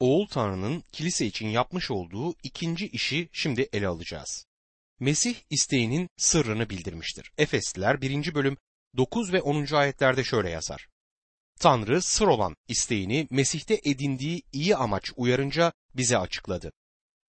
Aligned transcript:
Oğul 0.00 0.26
Tanrı'nın 0.26 0.84
kilise 0.92 1.26
için 1.26 1.48
yapmış 1.48 1.90
olduğu 1.90 2.34
ikinci 2.42 2.86
işi 2.86 3.28
şimdi 3.32 3.68
ele 3.72 3.86
alacağız. 3.86 4.46
Mesih 5.00 5.34
isteğinin 5.50 6.08
sırrını 6.16 6.70
bildirmiştir. 6.70 7.32
Efesliler 7.38 8.00
1. 8.00 8.34
bölüm 8.34 8.56
9 8.96 9.32
ve 9.32 9.42
10. 9.42 9.74
ayetlerde 9.74 10.24
şöyle 10.24 10.50
yazar. 10.50 10.88
Tanrı 11.60 12.02
sır 12.02 12.26
olan 12.26 12.56
isteğini 12.68 13.28
Mesih'te 13.30 13.80
edindiği 13.84 14.42
iyi 14.52 14.76
amaç 14.76 15.12
uyarınca 15.16 15.72
bize 15.94 16.18
açıkladı. 16.18 16.72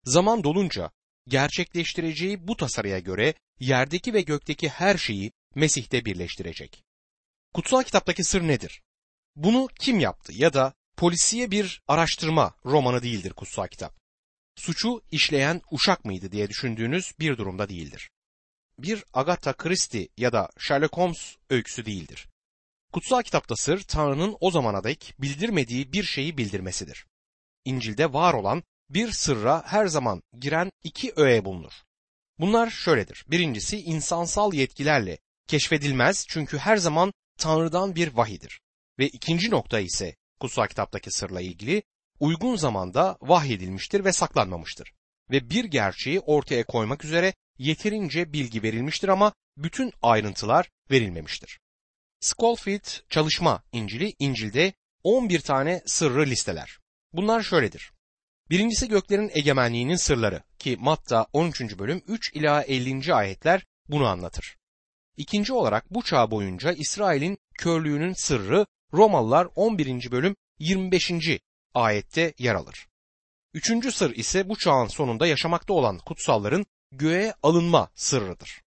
Zaman 0.03 0.43
dolunca 0.43 0.91
gerçekleştireceği 1.27 2.47
bu 2.47 2.57
tasarıya 2.57 2.99
göre 2.99 3.33
yerdeki 3.59 4.13
ve 4.13 4.21
gökteki 4.21 4.69
her 4.69 4.97
şeyi 4.97 5.31
Mesih'te 5.55 6.05
birleştirecek. 6.05 6.83
Kutsal 7.53 7.83
kitaptaki 7.83 8.23
sır 8.23 8.41
nedir? 8.41 8.81
Bunu 9.35 9.67
kim 9.79 9.99
yaptı 9.99 10.33
ya 10.35 10.53
da 10.53 10.73
polisiye 11.01 11.51
bir 11.51 11.81
araştırma 11.87 12.55
romanı 12.65 13.03
değildir 13.03 13.33
kutsal 13.33 13.67
kitap. 13.67 13.99
Suçu 14.55 15.01
işleyen 15.11 15.61
uşak 15.71 16.05
mıydı 16.05 16.31
diye 16.31 16.49
düşündüğünüz 16.49 17.11
bir 17.19 17.37
durumda 17.37 17.69
değildir. 17.69 18.09
Bir 18.77 19.03
Agatha 19.13 19.53
Christie 19.53 20.07
ya 20.17 20.33
da 20.33 20.49
Sherlock 20.57 20.97
Holmes 20.97 21.35
öyküsü 21.49 21.85
değildir. 21.85 22.27
Kutsal 22.93 23.21
kitapta 23.21 23.55
sır 23.55 23.81
Tanrı'nın 23.83 24.37
o 24.39 24.51
zamana 24.51 24.83
dek 24.83 25.13
bildirmediği 25.19 25.93
bir 25.93 26.03
şeyi 26.03 26.37
bildirmesidir. 26.37 27.05
İncil'de 27.65 28.13
var 28.13 28.33
olan 28.33 28.63
bir 28.89 29.11
sırra 29.11 29.63
her 29.65 29.87
zaman 29.87 30.23
giren 30.39 30.71
iki 30.83 31.13
öğe 31.15 31.45
bulunur. 31.45 31.73
Bunlar 32.39 32.69
şöyledir. 32.69 33.25
Birincisi 33.27 33.81
insansal 33.81 34.53
yetkilerle 34.53 35.17
keşfedilmez 35.47 36.25
çünkü 36.29 36.57
her 36.57 36.77
zaman 36.77 37.13
Tanrı'dan 37.37 37.95
bir 37.95 38.07
vahidir. 38.07 38.61
Ve 38.99 39.07
ikinci 39.07 39.51
nokta 39.51 39.79
ise 39.79 40.15
kutsal 40.41 40.67
kitaptaki 40.67 41.11
sırla 41.11 41.41
ilgili 41.41 41.83
uygun 42.19 42.55
zamanda 42.55 43.17
vahyedilmiştir 43.21 44.05
ve 44.05 44.11
saklanmamıştır. 44.11 44.93
Ve 45.31 45.49
bir 45.49 45.65
gerçeği 45.65 46.19
ortaya 46.19 46.63
koymak 46.65 47.05
üzere 47.05 47.33
yeterince 47.57 48.33
bilgi 48.33 48.63
verilmiştir 48.63 49.09
ama 49.09 49.33
bütün 49.57 49.93
ayrıntılar 50.01 50.69
verilmemiştir. 50.91 51.59
Schofield 52.19 53.09
çalışma 53.09 53.63
İncil'i 53.71 54.13
İncil'de 54.19 54.73
11 55.03 55.39
tane 55.39 55.81
sırrı 55.85 56.25
listeler. 56.25 56.79
Bunlar 57.13 57.41
şöyledir. 57.41 57.91
Birincisi 58.49 58.87
göklerin 58.87 59.31
egemenliğinin 59.33 59.95
sırları 59.95 60.43
ki 60.59 60.77
Matta 60.79 61.27
13. 61.33 61.61
bölüm 61.61 62.01
3 62.07 62.33
ila 62.33 62.61
50. 62.63 63.13
ayetler 63.13 63.65
bunu 63.89 64.07
anlatır. 64.07 64.57
İkinci 65.17 65.53
olarak 65.53 65.93
bu 65.93 66.03
çağ 66.03 66.31
boyunca 66.31 66.71
İsrail'in 66.71 67.37
körlüğünün 67.57 68.13
sırrı 68.13 68.65
Romalılar 68.93 69.47
11. 69.55 70.11
bölüm 70.11 70.35
25. 70.59 71.11
ayette 71.73 72.33
yer 72.37 72.55
alır. 72.55 72.87
Üçüncü 73.53 73.91
sır 73.91 74.15
ise 74.15 74.49
bu 74.49 74.57
çağın 74.57 74.87
sonunda 74.87 75.27
yaşamakta 75.27 75.73
olan 75.73 75.97
kutsalların 75.97 76.65
göğe 76.91 77.33
alınma 77.43 77.89
sırrıdır. 77.95 78.61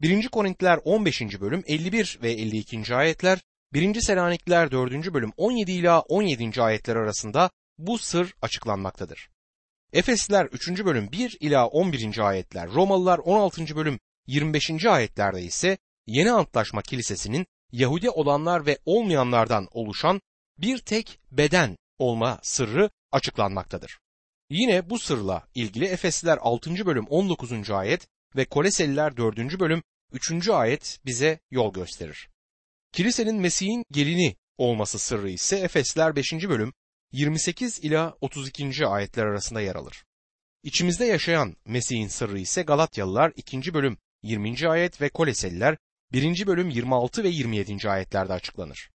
1. 0.00 0.28
Korintiler 0.28 0.78
15. 0.84 1.20
bölüm 1.40 1.62
51 1.66 2.18
ve 2.22 2.32
52. 2.32 2.94
ayetler, 2.94 3.40
1. 3.72 4.00
Selanikliler 4.00 4.70
4. 4.70 5.14
bölüm 5.14 5.32
17 5.36 5.72
ila 5.72 6.00
17. 6.00 6.62
ayetler 6.62 6.96
arasında 6.96 7.50
bu 7.78 7.98
sır 7.98 8.34
açıklanmaktadır. 8.42 9.30
Efesliler 9.92 10.46
3. 10.46 10.84
bölüm 10.84 11.12
1 11.12 11.36
ila 11.40 11.66
11. 11.66 12.18
ayetler, 12.18 12.70
Romalılar 12.70 13.18
16. 13.18 13.76
bölüm 13.76 13.98
25. 14.26 14.86
ayetlerde 14.86 15.42
ise 15.42 15.78
Yeni 16.06 16.32
Antlaşma 16.32 16.82
Kilisesi'nin 16.82 17.46
Yahudi 17.72 18.10
olanlar 18.10 18.66
ve 18.66 18.78
olmayanlardan 18.84 19.68
oluşan 19.70 20.20
bir 20.58 20.78
tek 20.78 21.20
beden 21.30 21.76
olma 21.98 22.40
sırrı 22.42 22.90
açıklanmaktadır. 23.12 23.98
Yine 24.50 24.90
bu 24.90 24.98
sırla 24.98 25.48
ilgili 25.54 25.84
Efesliler 25.84 26.38
6. 26.40 26.86
bölüm 26.86 27.06
19. 27.06 27.70
ayet 27.70 28.06
ve 28.36 28.44
Koleseliler 28.44 29.16
4. 29.16 29.60
bölüm 29.60 29.82
3. 30.12 30.48
ayet 30.48 31.00
bize 31.04 31.40
yol 31.50 31.72
gösterir. 31.72 32.28
Kilisenin 32.92 33.36
Mesih'in 33.36 33.84
gelini 33.90 34.36
olması 34.58 34.98
sırrı 34.98 35.30
ise 35.30 35.58
Efesliler 35.58 36.16
5. 36.16 36.32
bölüm 36.32 36.72
28 37.12 37.78
ila 37.78 38.16
32. 38.20 38.86
ayetler 38.86 39.26
arasında 39.26 39.60
yer 39.60 39.74
alır. 39.74 40.04
İçimizde 40.62 41.04
yaşayan 41.04 41.56
Mesih'in 41.66 42.08
sırrı 42.08 42.38
ise 42.38 42.62
Galatyalılar 42.62 43.32
2. 43.36 43.74
bölüm 43.74 43.98
20. 44.22 44.68
ayet 44.68 45.00
ve 45.00 45.08
Koleseliler 45.08 45.76
1. 46.16 46.46
bölüm 46.46 46.70
26 46.70 47.24
ve 47.24 47.28
27. 47.28 47.90
ayetlerde 47.90 48.32
açıklanır. 48.32 48.90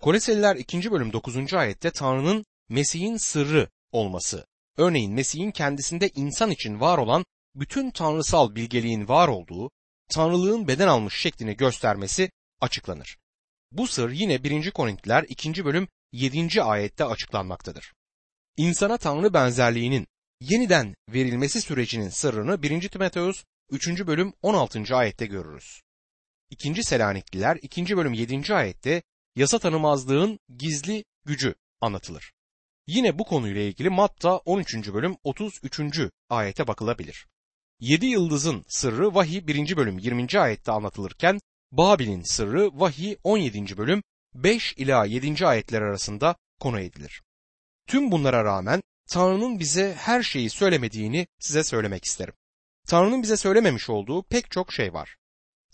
Koleseliler 0.00 0.56
2. 0.56 0.90
bölüm 0.90 1.12
9. 1.12 1.54
ayette 1.54 1.90
Tanrı'nın 1.90 2.44
Mesih'in 2.68 3.16
sırrı 3.16 3.68
olması, 3.92 4.46
örneğin 4.76 5.12
Mesih'in 5.12 5.50
kendisinde 5.50 6.08
insan 6.08 6.50
için 6.50 6.80
var 6.80 6.98
olan 6.98 7.24
bütün 7.54 7.90
tanrısal 7.90 8.54
bilgeliğin 8.54 9.08
var 9.08 9.28
olduğu, 9.28 9.70
tanrılığın 10.10 10.68
beden 10.68 10.88
almış 10.88 11.20
şeklini 11.20 11.56
göstermesi 11.56 12.30
açıklanır. 12.60 13.16
Bu 13.72 13.86
sır 13.86 14.10
yine 14.10 14.44
1. 14.44 14.70
Korintiler 14.70 15.24
2. 15.28 15.64
bölüm 15.64 15.88
7. 16.12 16.62
ayette 16.62 17.04
açıklanmaktadır. 17.04 17.92
İnsana 18.56 18.98
tanrı 18.98 19.34
benzerliğinin 19.34 20.06
yeniden 20.40 20.94
verilmesi 21.08 21.60
sürecinin 21.60 22.08
sırrını 22.08 22.62
1. 22.62 22.88
Timoteus 22.88 23.44
3. 23.70 24.06
bölüm 24.06 24.32
16. 24.42 24.96
ayette 24.96 25.26
görürüz. 25.26 25.83
2. 26.50 26.82
Selanikliler 26.84 27.58
2. 27.62 27.96
bölüm 27.96 28.12
7. 28.12 28.54
ayette 28.54 29.02
yasa 29.36 29.58
tanımazlığın 29.58 30.38
gizli 30.56 31.04
gücü 31.24 31.54
anlatılır. 31.80 32.32
Yine 32.86 33.18
bu 33.18 33.24
konuyla 33.24 33.62
ilgili 33.62 33.90
Matta 33.90 34.36
13. 34.36 34.74
bölüm 34.92 35.16
33. 35.24 35.80
ayete 36.28 36.66
bakılabilir. 36.66 37.26
Yedi 37.80 38.06
yıldızın 38.06 38.64
sırrı 38.68 39.14
vahiy 39.14 39.46
1. 39.46 39.76
bölüm 39.76 39.98
20. 39.98 40.38
ayette 40.38 40.72
anlatılırken 40.72 41.40
Babil'in 41.72 42.22
sırrı 42.22 42.70
vahiy 42.80 43.16
17. 43.24 43.76
bölüm 43.76 44.02
5 44.34 44.74
ila 44.76 45.04
7. 45.04 45.46
ayetler 45.46 45.82
arasında 45.82 46.36
konu 46.60 46.80
edilir. 46.80 47.22
Tüm 47.86 48.10
bunlara 48.10 48.44
rağmen 48.44 48.82
Tanrı'nın 49.08 49.58
bize 49.58 49.94
her 49.94 50.22
şeyi 50.22 50.50
söylemediğini 50.50 51.26
size 51.38 51.64
söylemek 51.64 52.04
isterim. 52.04 52.34
Tanrı'nın 52.86 53.22
bize 53.22 53.36
söylememiş 53.36 53.90
olduğu 53.90 54.22
pek 54.22 54.50
çok 54.50 54.72
şey 54.72 54.92
var. 54.92 55.16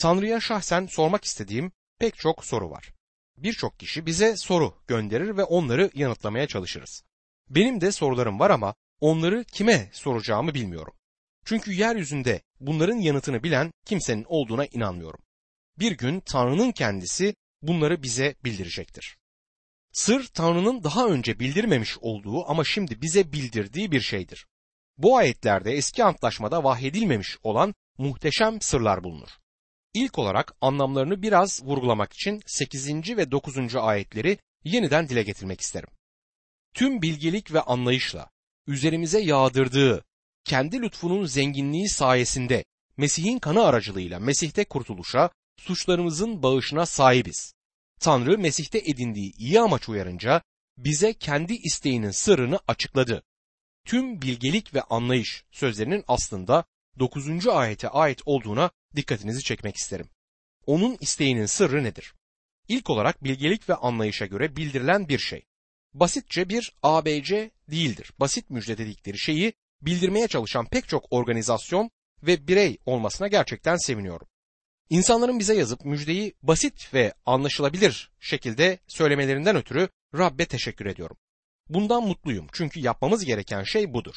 Tanrı'ya 0.01 0.41
şahsen 0.41 0.87
sormak 0.87 1.25
istediğim 1.25 1.73
pek 1.99 2.17
çok 2.17 2.45
soru 2.45 2.71
var. 2.71 2.93
Birçok 3.37 3.81
kişi 3.81 4.07
bize 4.07 4.37
soru 4.37 4.75
gönderir 4.87 5.37
ve 5.37 5.45
onları 5.45 5.91
yanıtlamaya 5.95 6.47
çalışırız. 6.47 7.03
Benim 7.51 7.81
de 7.81 7.93
sorularım 7.93 8.41
var 8.41 8.51
ama 8.51 8.75
onları 9.01 9.45
kime 9.45 9.91
soracağımı 9.93 10.55
bilmiyorum. 10.55 10.93
Çünkü 11.45 11.73
yeryüzünde 11.73 12.43
bunların 12.61 12.97
yanıtını 12.97 13.43
bilen 13.43 13.73
kimsenin 13.87 14.25
olduğuna 14.29 14.67
inanmıyorum. 14.67 15.21
Bir 15.79 15.93
gün 15.93 16.21
Tanrı'nın 16.21 16.73
kendisi 16.73 17.35
bunları 17.63 18.03
bize 18.03 18.35
bildirecektir. 18.45 19.17
Sır 19.93 20.27
Tanrı'nın 20.27 20.85
daha 20.85 21.07
önce 21.07 21.39
bildirmemiş 21.41 21.99
olduğu 21.99 22.51
ama 22.51 22.65
şimdi 22.65 23.03
bize 23.03 23.33
bildirdiği 23.33 23.93
bir 23.93 24.01
şeydir. 24.01 24.47
Bu 24.99 25.17
ayetlerde 25.17 25.73
eski 25.73 26.05
antlaşmada 26.05 26.65
vahyedilmemiş 26.65 27.39
olan 27.43 27.75
muhteşem 27.99 28.61
sırlar 28.61 29.05
bulunur. 29.05 29.31
İlk 29.95 30.19
olarak 30.19 30.55
anlamlarını 30.61 31.23
biraz 31.23 31.65
vurgulamak 31.65 32.13
için 32.13 32.43
8. 32.47 33.17
ve 33.17 33.31
9. 33.31 33.77
ayetleri 33.77 34.39
yeniden 34.65 35.09
dile 35.09 35.23
getirmek 35.23 35.61
isterim. 35.61 35.89
Tüm 36.75 37.03
bilgelik 37.03 37.53
ve 37.53 37.61
anlayışla 37.61 38.31
üzerimize 38.67 39.21
yağdırdığı 39.21 40.05
kendi 40.45 40.83
lütfunun 40.83 41.27
zenginliği 41.27 41.89
sayesinde 41.89 42.65
Mesih'in 42.97 43.39
kanı 43.39 43.65
aracılığıyla 43.65 44.21
Mesih'te 44.21 44.65
kurtuluşa, 44.65 45.31
suçlarımızın 45.59 46.43
bağışına 46.43 46.87
sahibiz. 46.87 47.55
Tanrı 48.01 48.39
Mesih'te 48.39 48.79
edindiği 48.79 49.33
iyi 49.37 49.61
amaç 49.61 49.89
uyarınca 49.89 50.43
bize 50.79 51.13
kendi 51.13 51.55
isteğinin 51.55 52.11
sırrını 52.11 52.59
açıkladı. 52.69 53.23
Tüm 53.85 54.23
bilgelik 54.23 54.75
ve 54.75 54.83
anlayış 54.83 55.45
sözlerinin 55.51 56.05
aslında 56.09 56.65
9. 57.01 57.49
ayete 57.49 57.89
ait 57.89 58.21
olduğuna 58.27 58.71
dikkatinizi 58.97 59.43
çekmek 59.43 59.77
isterim. 59.77 60.09
Onun 60.67 60.97
isteğinin 61.01 61.47
sırrı 61.47 61.85
nedir? 61.85 62.15
İlk 62.69 62.91
olarak 62.91 63.25
bilgelik 63.25 63.69
ve 63.69 63.75
anlayışa 63.75 64.27
göre 64.27 64.57
bildirilen 64.57 65.09
bir 65.09 65.19
şey. 65.19 65.45
Basitçe 65.95 66.49
bir 66.49 66.73
ABC 66.83 67.51
değildir. 67.71 68.13
Basit 68.21 68.51
müjde 68.51 68.79
dedikleri 68.79 69.19
şeyi 69.19 69.53
bildirmeye 69.83 70.29
çalışan 70.29 70.67
pek 70.67 70.89
çok 70.89 71.05
organizasyon 71.11 71.91
ve 72.23 72.49
birey 72.49 72.79
olmasına 72.87 73.29
gerçekten 73.29 73.77
seviniyorum. 73.77 74.29
İnsanların 74.91 75.39
bize 75.39 75.55
yazıp 75.55 75.85
müjdeyi 75.85 76.35
basit 76.43 76.95
ve 76.95 77.15
anlaşılabilir 77.27 78.11
şekilde 78.21 78.79
söylemelerinden 78.87 79.57
ötürü 79.57 79.89
Rabbe 80.15 80.47
teşekkür 80.47 80.87
ediyorum. 80.87 81.17
Bundan 81.69 82.03
mutluyum 82.03 82.47
çünkü 82.53 82.81
yapmamız 82.81 83.25
gereken 83.25 83.63
şey 83.63 83.95
budur. 83.95 84.15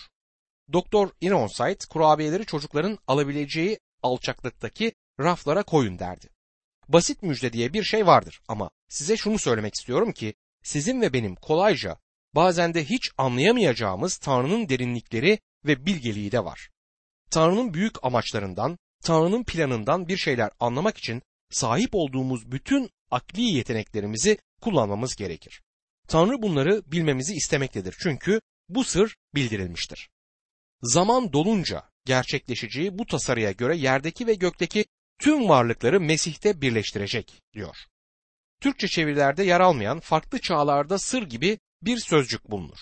Doktor 0.74 1.10
Ironside 1.22 1.78
kurabiyeleri 1.90 2.46
çocukların 2.46 2.98
alabileceği 3.08 3.80
alçaklıktaki 4.04 4.94
raflara 5.20 5.64
koyun 5.64 6.00
derdi. 6.00 6.30
Basit 6.88 7.24
müjde 7.24 7.54
diye 7.54 7.74
bir 7.74 7.84
şey 7.84 8.06
vardır 8.08 8.42
ama 8.48 8.70
size 8.90 9.18
şunu 9.18 9.40
söylemek 9.40 9.74
istiyorum 9.76 10.12
ki 10.12 10.34
sizin 10.64 11.02
ve 11.02 11.14
benim 11.14 11.36
kolayca 11.36 11.98
bazen 12.36 12.74
de 12.74 12.86
hiç 12.86 13.12
anlayamayacağımız 13.18 14.18
Tanrı'nın 14.18 14.70
derinlikleri 14.70 15.40
ve 15.66 15.86
bilgeliği 15.86 16.32
de 16.32 16.46
var. 16.46 16.70
Tanrı'nın 17.32 17.74
büyük 17.74 18.04
amaçlarından, 18.06 18.78
Tanrı'nın 19.04 19.44
planından 19.44 20.08
bir 20.08 20.18
şeyler 20.18 20.52
anlamak 20.60 20.98
için 20.98 21.22
sahip 21.52 21.90
olduğumuz 21.94 22.52
bütün 22.52 22.90
akli 23.12 23.42
yeteneklerimizi 23.42 24.38
kullanmamız 24.62 25.16
gerekir. 25.16 25.62
Tanrı 26.08 26.42
bunları 26.42 26.92
bilmemizi 26.92 27.34
istemektedir 27.34 27.96
çünkü 28.00 28.42
bu 28.70 28.84
sır 28.84 29.16
bildirilmiştir. 29.36 30.10
Zaman 30.84 31.34
dolunca 31.34 31.90
gerçekleşeceği 32.06 32.98
bu 32.98 33.06
tasarıya 33.06 33.52
göre 33.52 33.78
yerdeki 33.78 34.28
ve 34.28 34.34
gökteki 34.34 34.86
tüm 35.20 35.50
varlıkları 35.50 36.00
Mesih'te 36.00 36.62
birleştirecek 36.62 37.42
diyor. 37.54 37.78
Türkçe 38.62 38.88
çevirilerde 38.88 39.44
yer 39.44 39.60
almayan 39.60 40.00
farklı 40.00 40.42
çağlarda 40.42 40.98
sır 40.98 41.24
gibi 41.24 41.60
bir 41.82 41.98
sözcük 41.98 42.52
bulunur. 42.52 42.78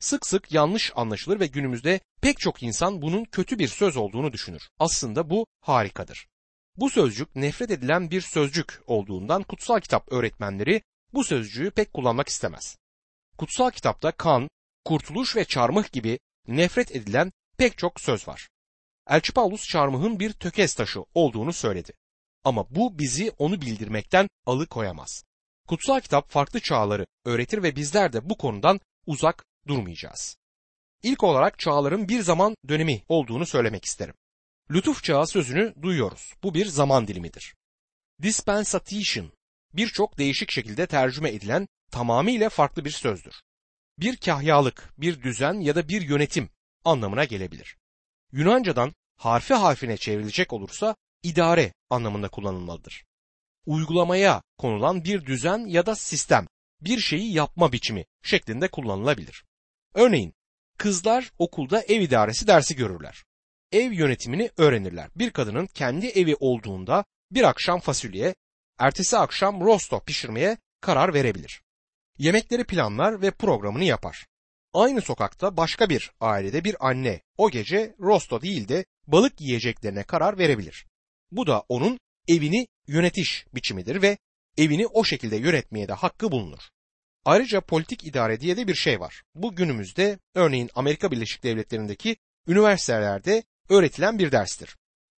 Sık 0.00 0.26
sık 0.26 0.52
yanlış 0.52 0.92
anlaşılır 0.94 1.40
ve 1.40 1.46
günümüzde 1.46 2.00
pek 2.22 2.38
çok 2.38 2.62
insan 2.62 3.02
bunun 3.02 3.24
kötü 3.24 3.58
bir 3.58 3.68
söz 3.68 3.96
olduğunu 3.96 4.32
düşünür. 4.32 4.68
Aslında 4.78 5.30
bu 5.30 5.46
harikadır. 5.60 6.26
Bu 6.76 6.90
sözcük 6.90 7.36
nefret 7.36 7.70
edilen 7.70 8.10
bir 8.10 8.20
sözcük 8.20 8.80
olduğundan 8.86 9.42
kutsal 9.42 9.80
kitap 9.80 10.12
öğretmenleri 10.12 10.82
bu 11.12 11.24
sözcüğü 11.24 11.70
pek 11.70 11.92
kullanmak 11.92 12.28
istemez. 12.28 12.76
Kutsal 13.38 13.70
kitapta 13.70 14.12
kan, 14.12 14.48
kurtuluş 14.84 15.36
ve 15.36 15.44
çarmıh 15.44 15.92
gibi 15.92 16.18
nefret 16.48 16.96
edilen 16.96 17.32
pek 17.58 17.78
çok 17.78 18.00
söz 18.00 18.28
var. 18.28 18.48
Elçi 19.08 19.32
Paulus 19.32 19.68
çarmıhın 19.68 20.20
bir 20.20 20.32
tökez 20.32 20.74
taşı 20.74 21.00
olduğunu 21.14 21.52
söyledi. 21.52 21.92
Ama 22.44 22.66
bu 22.70 22.98
bizi 22.98 23.30
onu 23.38 23.60
bildirmekten 23.60 24.28
alıkoyamaz. 24.46 25.24
Kutsal 25.68 26.00
kitap 26.00 26.30
farklı 26.30 26.60
çağları 26.60 27.06
öğretir 27.24 27.62
ve 27.62 27.76
bizler 27.76 28.12
de 28.12 28.30
bu 28.30 28.38
konudan 28.38 28.80
uzak 29.06 29.44
durmayacağız. 29.66 30.36
İlk 31.02 31.24
olarak 31.24 31.58
çağların 31.58 32.08
bir 32.08 32.20
zaman 32.20 32.54
dönemi 32.68 33.02
olduğunu 33.08 33.46
söylemek 33.46 33.84
isterim. 33.84 34.14
Lütuf 34.70 35.04
çağı 35.04 35.26
sözünü 35.26 35.74
duyuyoruz. 35.82 36.34
Bu 36.42 36.54
bir 36.54 36.66
zaman 36.66 37.08
dilimidir. 37.08 37.54
Dispensation 38.22 39.32
birçok 39.72 40.18
değişik 40.18 40.50
şekilde 40.50 40.86
tercüme 40.86 41.30
edilen 41.30 41.68
tamamıyla 41.90 42.48
farklı 42.48 42.84
bir 42.84 42.90
sözdür. 42.90 43.34
Bir 43.98 44.16
kahyalık, 44.16 44.92
bir 44.98 45.22
düzen 45.22 45.54
ya 45.54 45.74
da 45.74 45.88
bir 45.88 46.02
yönetim 46.02 46.50
anlamına 46.88 47.24
gelebilir. 47.24 47.76
Yunanca'dan 48.32 48.94
harfi 49.16 49.54
harfine 49.54 49.96
çevrilecek 49.96 50.52
olursa 50.52 50.96
idare 51.22 51.72
anlamında 51.90 52.28
kullanılmalıdır. 52.28 53.04
Uygulamaya 53.66 54.42
konulan 54.58 55.04
bir 55.04 55.26
düzen 55.26 55.58
ya 55.58 55.86
da 55.86 55.94
sistem, 55.94 56.46
bir 56.80 56.98
şeyi 56.98 57.32
yapma 57.32 57.72
biçimi 57.72 58.04
şeklinde 58.22 58.68
kullanılabilir. 58.68 59.44
Örneğin 59.94 60.34
kızlar 60.78 61.32
okulda 61.38 61.82
ev 61.82 62.00
idaresi 62.00 62.46
dersi 62.46 62.76
görürler. 62.76 63.24
Ev 63.72 63.92
yönetimini 63.92 64.50
öğrenirler. 64.56 65.08
Bir 65.16 65.30
kadının 65.30 65.66
kendi 65.66 66.06
evi 66.06 66.36
olduğunda 66.40 67.04
bir 67.30 67.42
akşam 67.42 67.80
fasulye, 67.80 68.34
ertesi 68.78 69.18
akşam 69.18 69.60
rosto 69.60 70.00
pişirmeye 70.00 70.58
karar 70.80 71.14
verebilir. 71.14 71.62
Yemekleri 72.18 72.64
planlar 72.64 73.22
ve 73.22 73.30
programını 73.30 73.84
yapar. 73.84 74.26
Aynı 74.74 75.02
sokakta 75.02 75.56
başka 75.56 75.88
bir 75.88 76.10
ailede 76.20 76.64
bir 76.64 76.88
anne 76.88 77.20
o 77.36 77.50
gece 77.50 77.94
rosto 78.00 78.42
değil 78.42 78.68
de 78.68 78.84
balık 79.06 79.40
yiyeceklerine 79.40 80.02
karar 80.02 80.38
verebilir. 80.38 80.86
Bu 81.30 81.46
da 81.46 81.64
onun 81.68 81.98
evini 82.28 82.66
yönetiş 82.86 83.46
biçimidir 83.54 84.02
ve 84.02 84.18
evini 84.56 84.86
o 84.86 85.04
şekilde 85.04 85.36
yönetmeye 85.36 85.88
de 85.88 85.92
hakkı 85.92 86.32
bulunur. 86.32 86.60
Ayrıca 87.24 87.60
politik 87.60 88.04
idare 88.04 88.40
diye 88.40 88.56
de 88.56 88.68
bir 88.68 88.74
şey 88.74 89.00
var. 89.00 89.22
Bu 89.34 89.56
günümüzde 89.56 90.18
örneğin 90.34 90.70
Amerika 90.74 91.10
Birleşik 91.10 91.44
Devletleri'ndeki 91.44 92.16
üniversitelerde 92.46 93.42
öğretilen 93.68 94.18
bir 94.18 94.32
derstir. 94.32 94.76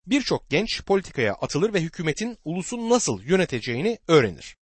Birçok 0.06 0.50
genç 0.50 0.84
politikaya 0.84 1.34
atılır 1.34 1.74
ve 1.74 1.80
hükümetin 1.80 2.38
ulusun 2.44 2.90
nasıl 2.90 3.22
yöneteceğini 3.22 3.98
öğrenir. 4.08 4.56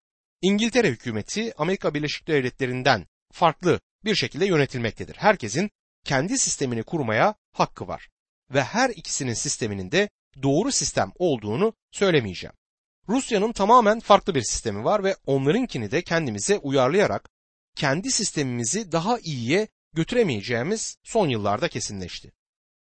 İngiltere 0.42 0.90
hükümeti 0.90 1.54
Amerika 1.58 1.94
Birleşik 1.94 2.28
Devletleri'nden 2.28 3.08
farklı 3.32 3.80
bir 4.06 4.16
şekilde 4.16 4.46
yönetilmektedir. 4.46 5.16
Herkesin 5.16 5.72
kendi 6.06 6.38
sistemini 6.38 6.84
kurmaya 6.84 7.36
hakkı 7.52 7.88
var 7.88 8.10
ve 8.54 8.64
her 8.64 8.90
ikisinin 8.90 9.34
sisteminin 9.34 9.92
de 9.92 10.10
doğru 10.44 10.72
sistem 10.72 11.12
olduğunu 11.16 11.74
söylemeyeceğim. 11.92 12.56
Rusya'nın 13.10 13.52
tamamen 13.52 14.00
farklı 14.00 14.36
bir 14.36 14.42
sistemi 14.42 14.84
var 14.84 15.04
ve 15.04 15.16
onlarınkini 15.26 15.92
de 15.92 16.02
kendimize 16.02 16.58
uyarlayarak 16.58 17.30
kendi 17.76 18.12
sistemimizi 18.12 18.92
daha 18.92 19.20
iyiye 19.20 19.68
götüremeyeceğimiz 19.94 20.98
son 21.04 21.30
yıllarda 21.30 21.68
kesinleşti. 21.68 22.32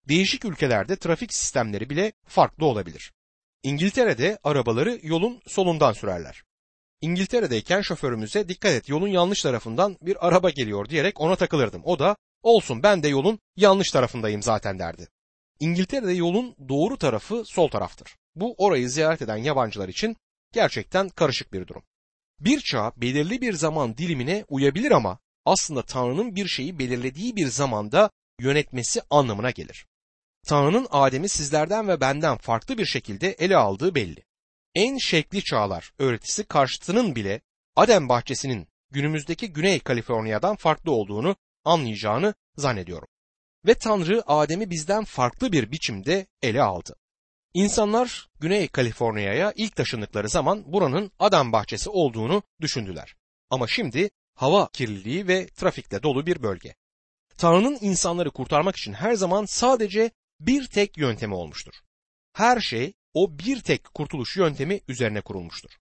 Değişik 0.08 0.46
ülkelerde 0.46 0.96
trafik 0.96 1.34
sistemleri 1.34 1.90
bile 1.90 2.12
farklı 2.28 2.66
olabilir. 2.66 3.14
İngiltere'de 3.64 4.40
arabaları 4.44 5.00
yolun 5.04 5.42
solundan 5.48 5.94
sürerler. 5.94 6.44
İngiltere'deyken 7.02 7.82
şoförümüze 7.82 8.50
dikkat 8.50 8.72
et 8.72 8.90
yolun 8.90 9.08
yanlış 9.08 9.42
tarafından 9.42 9.98
bir 10.02 10.28
araba 10.28 10.50
geliyor 10.50 10.90
diyerek 10.90 11.22
ona 11.22 11.36
takılırdım. 11.36 11.82
O 11.86 12.00
da 12.00 12.16
olsun 12.44 12.84
ben 12.84 13.04
de 13.04 13.08
yolun 13.08 13.40
yanlış 13.56 13.92
tarafındayım 13.92 14.44
zaten 14.44 14.80
derdi. 14.80 15.08
İngiltere'de 15.60 16.14
yolun 16.14 16.56
doğru 16.70 16.98
tarafı 16.98 17.44
sol 17.46 17.70
taraftır. 17.70 18.16
Bu 18.36 18.56
orayı 18.58 18.90
ziyaret 18.90 19.22
eden 19.22 19.38
yabancılar 19.38 19.90
için 19.90 20.16
gerçekten 20.54 21.10
karışık 21.10 21.54
bir 21.54 21.68
durum. 21.68 21.84
Bir 22.40 22.60
çağ 22.60 22.92
belirli 22.98 23.42
bir 23.42 23.54
zaman 23.54 23.98
dilimine 23.98 24.46
uyabilir 24.50 24.92
ama 24.92 25.20
aslında 25.46 25.82
Tanrı'nın 25.82 26.36
bir 26.36 26.48
şeyi 26.48 26.80
belirlediği 26.80 27.36
bir 27.36 27.48
zamanda 27.48 28.10
yönetmesi 28.40 29.02
anlamına 29.10 29.52
gelir. 29.52 29.86
Tanrı'nın 30.48 30.88
Adem'i 30.92 31.30
sizlerden 31.30 31.88
ve 31.88 32.02
benden 32.02 32.38
farklı 32.38 32.78
bir 32.78 32.86
şekilde 32.86 33.32
ele 33.32 33.58
aldığı 33.58 33.96
belli. 33.96 34.24
En 34.80 34.98
şekli 34.98 35.44
çağlar 35.44 35.92
öğretisi 36.00 36.44
karşıtının 36.44 37.16
bile 37.16 37.42
Adem 37.76 38.10
bahçesinin 38.10 38.68
günümüzdeki 38.92 39.54
Güney 39.54 39.80
Kaliforniya'dan 39.80 40.56
farklı 40.56 40.92
olduğunu 40.92 41.36
anlayacağını 41.64 42.34
zannediyorum. 42.56 43.08
Ve 43.66 43.74
Tanrı 43.74 44.24
Adem'i 44.28 44.70
bizden 44.70 45.04
farklı 45.04 45.52
bir 45.52 45.72
biçimde 45.72 46.28
ele 46.42 46.62
aldı. 46.62 46.96
İnsanlar 47.54 48.28
Güney 48.40 48.68
Kaliforniya'ya 48.68 49.54
ilk 49.56 49.76
taşındıkları 49.76 50.30
zaman 50.30 50.74
buranın 50.74 51.12
Adam 51.20 51.52
bahçesi 51.52 51.90
olduğunu 51.90 52.44
düşündüler. 52.62 53.16
Ama 53.50 53.68
şimdi 53.68 54.10
hava 54.36 54.70
kirliliği 54.74 55.28
ve 55.28 55.48
trafikle 55.48 56.04
dolu 56.04 56.26
bir 56.26 56.44
bölge. 56.44 56.76
Tanrı'nın 57.38 57.78
insanları 57.82 58.32
kurtarmak 58.32 58.76
için 58.76 58.94
her 58.94 59.14
zaman 59.14 59.46
sadece 59.46 60.12
bir 60.40 60.68
tek 60.68 60.98
yöntemi 60.98 61.36
olmuştur. 61.36 61.74
Her 62.34 62.60
şey 62.60 62.94
o 63.14 63.40
bir 63.40 63.62
tek 63.62 63.94
kurtuluş 63.94 64.38
yöntemi 64.38 64.82
üzerine 64.88 65.22
kurulmuştur. 65.22 65.72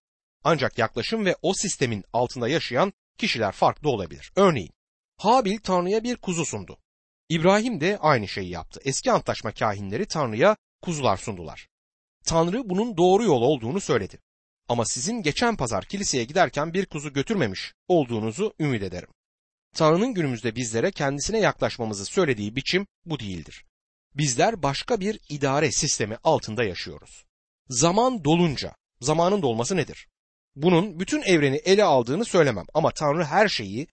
Ancak 0.44 0.78
yaklaşım 0.78 1.24
ve 1.24 1.36
o 1.42 1.54
sistemin 1.54 2.04
altında 2.12 2.48
yaşayan 2.48 2.92
kişiler 3.18 3.52
farklı 3.52 3.90
olabilir. 3.90 4.32
Örneğin 4.36 4.70
Habil 5.16 5.58
Tanrı'ya 5.58 6.04
bir 6.04 6.16
kuzu 6.16 6.44
sundu. 6.44 6.78
İbrahim 7.28 7.80
de 7.80 7.98
aynı 8.00 8.28
şeyi 8.28 8.50
yaptı. 8.50 8.80
Eski 8.84 9.12
antlaşma 9.12 9.52
kahinleri 9.52 10.06
Tanrı'ya 10.06 10.56
kuzular 10.82 11.16
sundular. 11.16 11.68
Tanrı 12.24 12.70
bunun 12.70 12.96
doğru 12.96 13.24
yol 13.24 13.42
olduğunu 13.42 13.80
söyledi. 13.80 14.18
Ama 14.68 14.84
sizin 14.84 15.22
geçen 15.22 15.56
pazar 15.56 15.84
kiliseye 15.84 16.24
giderken 16.24 16.74
bir 16.74 16.86
kuzu 16.86 17.12
götürmemiş 17.12 17.74
olduğunuzu 17.88 18.54
ümit 18.60 18.82
ederim. 18.82 19.08
Tanrı'nın 19.74 20.14
günümüzde 20.14 20.56
bizlere 20.56 20.90
kendisine 20.90 21.38
yaklaşmamızı 21.38 22.04
söylediği 22.04 22.56
biçim 22.56 22.86
bu 23.04 23.20
değildir. 23.20 23.64
Bizler 24.14 24.62
başka 24.62 25.00
bir 25.00 25.20
idare 25.28 25.72
sistemi 25.72 26.16
altında 26.24 26.64
yaşıyoruz. 26.64 27.24
Zaman 27.68 28.24
dolunca, 28.24 28.74
zamanın 29.00 29.42
dolması 29.42 29.76
nedir? 29.76 30.08
Bunun 30.56 31.00
bütün 31.00 31.22
evreni 31.22 31.56
ele 31.56 31.84
aldığını 31.84 32.24
söylemem 32.24 32.66
ama 32.74 32.90
Tanrı 32.90 33.24
her 33.24 33.48
şeyi 33.48 33.86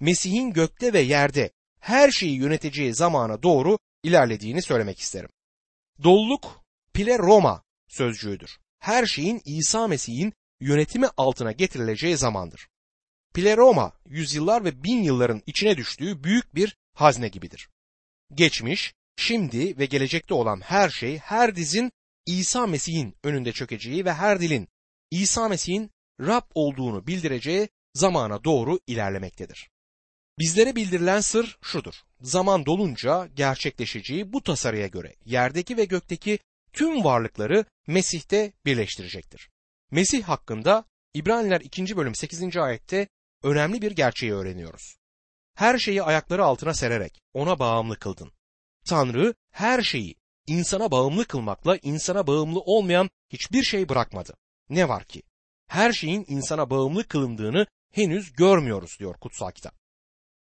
Mesih'in 0.00 0.52
gökte 0.52 0.92
ve 0.92 1.00
yerde 1.00 1.50
her 1.80 2.10
şeyi 2.10 2.36
yöneteceği 2.36 2.94
zamana 2.94 3.42
doğru 3.42 3.78
ilerlediğini 4.02 4.62
söylemek 4.62 4.98
isterim. 4.98 5.30
Doluluk 6.02 6.64
pile 6.92 7.18
Roma 7.18 7.62
sözcüğüdür. 7.88 8.58
Her 8.78 9.06
şeyin 9.06 9.40
İsa 9.44 9.88
Mesih'in 9.88 10.32
yönetimi 10.60 11.06
altına 11.16 11.52
getirileceği 11.52 12.16
zamandır. 12.16 12.68
Pile 13.34 13.56
Roma 13.56 13.92
yüzyıllar 14.06 14.64
ve 14.64 14.84
bin 14.84 15.02
yılların 15.02 15.42
içine 15.46 15.76
düştüğü 15.76 16.24
büyük 16.24 16.54
bir 16.54 16.76
hazne 16.94 17.28
gibidir. 17.28 17.68
Geçmiş, 18.34 18.94
şimdi 19.16 19.78
ve 19.78 19.86
gelecekte 19.86 20.34
olan 20.34 20.60
her 20.60 20.90
şey 20.90 21.18
her 21.18 21.56
dizin 21.56 21.92
İsa 22.26 22.66
Mesih'in 22.66 23.14
önünde 23.24 23.52
çökeceği 23.52 24.04
ve 24.04 24.12
her 24.12 24.40
dilin 24.40 24.68
İsa 25.10 25.48
Mesih'in 25.48 25.90
Rab 26.20 26.44
olduğunu 26.54 27.06
bildireceği 27.06 27.68
zamana 27.94 28.44
doğru 28.44 28.80
ilerlemektedir. 28.86 29.70
Bizlere 30.38 30.76
bildirilen 30.76 31.20
sır 31.20 31.58
şudur. 31.62 31.94
Zaman 32.20 32.66
dolunca 32.66 33.26
gerçekleşeceği 33.34 34.32
bu 34.32 34.42
tasarıya 34.42 34.86
göre 34.86 35.14
yerdeki 35.24 35.76
ve 35.76 35.84
gökteki 35.84 36.38
tüm 36.72 37.04
varlıkları 37.04 37.64
Mesih'te 37.86 38.52
birleştirecektir. 38.66 39.50
Mesih 39.90 40.22
hakkında 40.22 40.84
İbraniler 41.14 41.60
2. 41.60 41.96
bölüm 41.96 42.14
8. 42.14 42.56
ayette 42.56 43.08
önemli 43.42 43.82
bir 43.82 43.90
gerçeği 43.90 44.32
öğreniyoruz. 44.32 44.96
her 45.54 45.78
şeyi 45.78 46.02
ayakları 46.02 46.44
altına 46.44 46.74
sererek 46.74 47.20
ona 47.34 47.58
bağımlı 47.58 47.98
kıldın. 47.98 48.32
Tanrı 48.84 49.34
her 49.50 49.82
şeyi 49.82 50.14
insana 50.46 50.90
bağımlı 50.90 51.24
kılmakla 51.24 51.76
insana 51.76 52.26
bağımlı 52.26 52.60
olmayan 52.60 53.10
hiçbir 53.28 53.62
şey 53.62 53.88
bırakmadı. 53.88 54.34
Ne 54.68 54.88
var 54.88 55.04
ki? 55.04 55.22
Her 55.66 55.92
şeyin 55.92 56.24
insana 56.28 56.70
bağımlı 56.70 57.08
kılındığını 57.08 57.66
henüz 57.90 58.32
görmüyoruz 58.32 58.96
diyor 58.98 59.14
kutsal 59.14 59.50
kitap. 59.50 59.74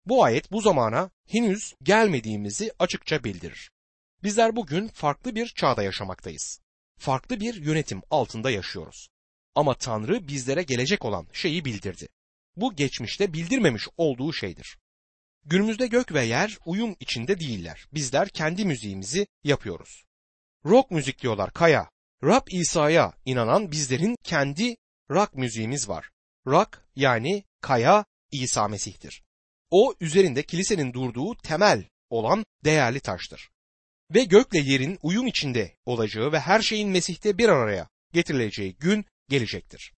Bu 0.05 0.23
ayet 0.23 0.51
bu 0.51 0.61
zamana 0.61 1.09
henüz 1.27 1.75
gelmediğimizi 1.83 2.71
açıkça 2.79 3.23
bildirir. 3.23 3.71
Bizler 4.23 4.55
bugün 4.55 4.87
farklı 4.87 5.35
bir 5.35 5.47
çağda 5.47 5.83
yaşamaktayız. 5.83 6.59
Farklı 6.97 7.39
bir 7.39 7.53
yönetim 7.55 8.01
altında 8.11 8.51
yaşıyoruz. 8.51 9.09
Ama 9.55 9.73
Tanrı 9.73 10.27
bizlere 10.27 10.63
gelecek 10.63 11.05
olan 11.05 11.27
şeyi 11.33 11.65
bildirdi. 11.65 12.07
Bu 12.55 12.75
geçmişte 12.75 13.33
bildirmemiş 13.33 13.87
olduğu 13.97 14.33
şeydir. 14.33 14.77
Günümüzde 15.45 15.87
gök 15.87 16.13
ve 16.13 16.25
yer 16.25 16.57
uyum 16.65 16.95
içinde 16.99 17.39
değiller. 17.39 17.85
Bizler 17.93 18.29
kendi 18.29 18.65
müziğimizi 18.65 19.27
yapıyoruz. 19.43 20.03
Rock 20.65 20.91
müzik 20.91 21.21
diyorlar 21.21 21.53
Kaya. 21.53 21.89
Rab 22.23 22.47
İsa'ya 22.51 23.13
inanan 23.25 23.71
bizlerin 23.71 24.15
kendi 24.23 24.75
rock 25.09 25.35
müziğimiz 25.35 25.89
var. 25.89 26.09
Rock 26.47 26.85
yani 26.95 27.43
Kaya 27.61 28.05
İsa 28.31 28.67
Mesih'tir. 28.67 29.23
O 29.71 29.95
üzerinde 29.99 30.43
kilisenin 30.43 30.93
durduğu 30.93 31.37
temel 31.37 31.83
olan 32.09 32.45
değerli 32.65 32.99
taştır. 32.99 33.49
Ve 34.13 34.23
gökle 34.23 34.59
yerin 34.59 34.99
uyum 35.01 35.27
içinde 35.27 35.75
olacağı 35.85 36.31
ve 36.31 36.39
her 36.39 36.61
şeyin 36.61 36.89
Mesih'te 36.89 37.37
bir 37.37 37.49
araya 37.49 37.89
getirileceği 38.13 38.75
gün 38.75 39.05
gelecektir. 39.29 39.93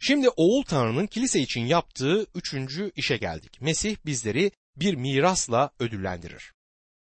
Şimdi 0.00 0.28
Oğul 0.28 0.62
Tanrı'nın 0.62 1.06
kilise 1.06 1.40
için 1.40 1.60
yaptığı 1.60 2.26
üçüncü 2.34 2.92
işe 2.96 3.16
geldik. 3.16 3.60
Mesih 3.60 3.96
bizleri 4.06 4.50
bir 4.76 4.94
mirasla 4.94 5.70
ödüllendirir. 5.78 6.52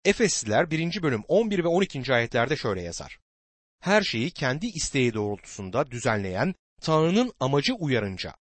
Efesliler 0.06 0.72
1. 0.72 1.02
bölüm 1.02 1.24
11 1.28 1.64
ve 1.64 1.68
12. 1.68 2.14
ayetlerde 2.14 2.56
şöyle 2.56 2.82
yazar. 2.82 3.20
Her 3.80 4.02
şeyi 4.02 4.32
kendi 4.32 4.68
isteği 4.68 5.14
doğrultusunda 5.14 5.92
düzenleyen 5.92 6.56
Tanrı'nın 6.82 7.34
amacı 7.40 7.74
uyarınca 7.74 8.36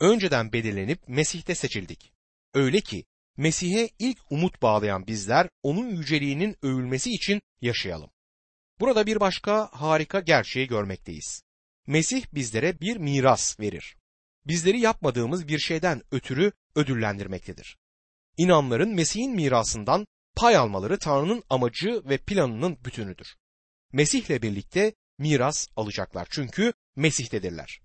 önceden 0.00 0.52
belirlenip 0.52 1.08
Mesih'te 1.08 1.54
seçildik. 1.54 2.12
Öyle 2.54 2.80
ki 2.80 3.04
Mesih'e 3.36 3.90
ilk 3.98 4.18
umut 4.30 4.62
bağlayan 4.62 5.06
bizler 5.06 5.48
onun 5.62 5.88
yüceliğinin 5.88 6.56
övülmesi 6.62 7.10
için 7.10 7.42
yaşayalım. 7.60 8.10
Burada 8.80 9.06
bir 9.06 9.20
başka 9.20 9.68
harika 9.72 10.20
gerçeği 10.20 10.66
görmekteyiz. 10.66 11.42
Mesih 11.86 12.24
bizlere 12.34 12.80
bir 12.80 12.96
miras 12.96 13.60
verir. 13.60 13.96
Bizleri 14.46 14.80
yapmadığımız 14.80 15.48
bir 15.48 15.58
şeyden 15.58 16.02
ötürü 16.10 16.52
ödüllendirmektedir. 16.74 17.78
İnanların 18.38 18.94
Mesih'in 18.94 19.34
mirasından 19.34 20.06
pay 20.36 20.56
almaları 20.56 20.98
Tanrı'nın 20.98 21.42
amacı 21.50 22.02
ve 22.04 22.18
planının 22.18 22.78
bütünüdür. 22.84 23.36
Mesih'le 23.92 24.42
birlikte 24.42 24.94
miras 25.18 25.66
alacaklar 25.76 26.28
çünkü 26.30 26.72
Mesih'tedirler. 26.96 27.80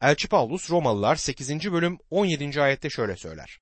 Elçi 0.00 0.28
Paulus 0.28 0.70
Romalılar 0.70 1.16
8. 1.16 1.72
bölüm 1.72 1.98
17. 2.10 2.62
ayette 2.62 2.90
şöyle 2.90 3.16
söyler. 3.16 3.58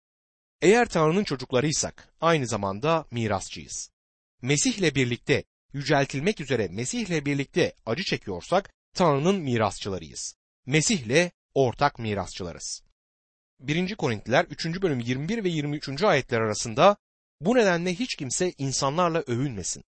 Eğer 0.62 0.88
Tanrı'nın 0.88 1.24
çocuklarıysak 1.24 2.14
aynı 2.20 2.46
zamanda 2.46 3.06
mirasçıyız. 3.10 3.90
Mesih'le 4.42 4.94
birlikte 4.94 5.44
yüceltilmek 5.72 6.40
üzere 6.40 6.68
Mesih'le 6.68 7.26
birlikte 7.26 7.74
acı 7.86 8.04
çekiyorsak 8.04 8.70
Tanrı'nın 8.94 9.40
mirasçılarıyız. 9.40 10.34
Mesih'le 10.66 11.30
ortak 11.54 11.98
mirasçılarız. 11.98 12.83
1. 13.68 13.96
Korintliler 13.96 14.44
3. 14.44 14.82
bölüm 14.82 15.00
21 15.00 15.44
ve 15.44 15.48
23. 15.48 16.02
ayetler 16.02 16.40
arasında 16.40 16.96
bu 17.40 17.54
nedenle 17.54 17.94
hiç 17.94 18.16
kimse 18.16 18.52
insanlarla 18.58 19.20
övünmesin. 19.20 19.84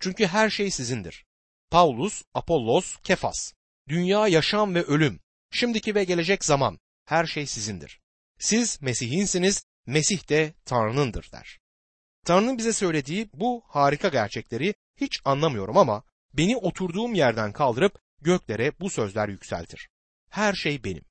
Çünkü 0.00 0.26
her 0.26 0.50
şey 0.50 0.70
sizindir. 0.70 1.24
Paulus, 1.70 2.22
Apollos, 2.34 2.96
Kefas, 3.02 3.52
dünya, 3.88 4.28
yaşam 4.28 4.74
ve 4.74 4.82
ölüm, 4.82 5.20
şimdiki 5.50 5.94
ve 5.94 6.04
gelecek 6.04 6.44
zaman 6.44 6.78
her 7.04 7.26
şey 7.26 7.46
sizindir. 7.46 8.00
Siz 8.38 8.82
Mesih'insiniz, 8.82 9.64
Mesih 9.86 10.28
de 10.28 10.54
Tanrı'nındır 10.64 11.32
der. 11.32 11.58
Tanrı'nın 12.24 12.58
bize 12.58 12.72
söylediği 12.72 13.30
bu 13.32 13.62
harika 13.66 14.08
gerçekleri 14.08 14.74
hiç 14.96 15.20
anlamıyorum 15.24 15.76
ama 15.76 16.02
beni 16.34 16.56
oturduğum 16.56 17.14
yerden 17.14 17.52
kaldırıp 17.52 18.00
göklere 18.20 18.72
bu 18.80 18.90
sözler 18.90 19.28
yükseltir. 19.28 19.88
Her 20.30 20.54
şey 20.54 20.84
benim. 20.84 21.07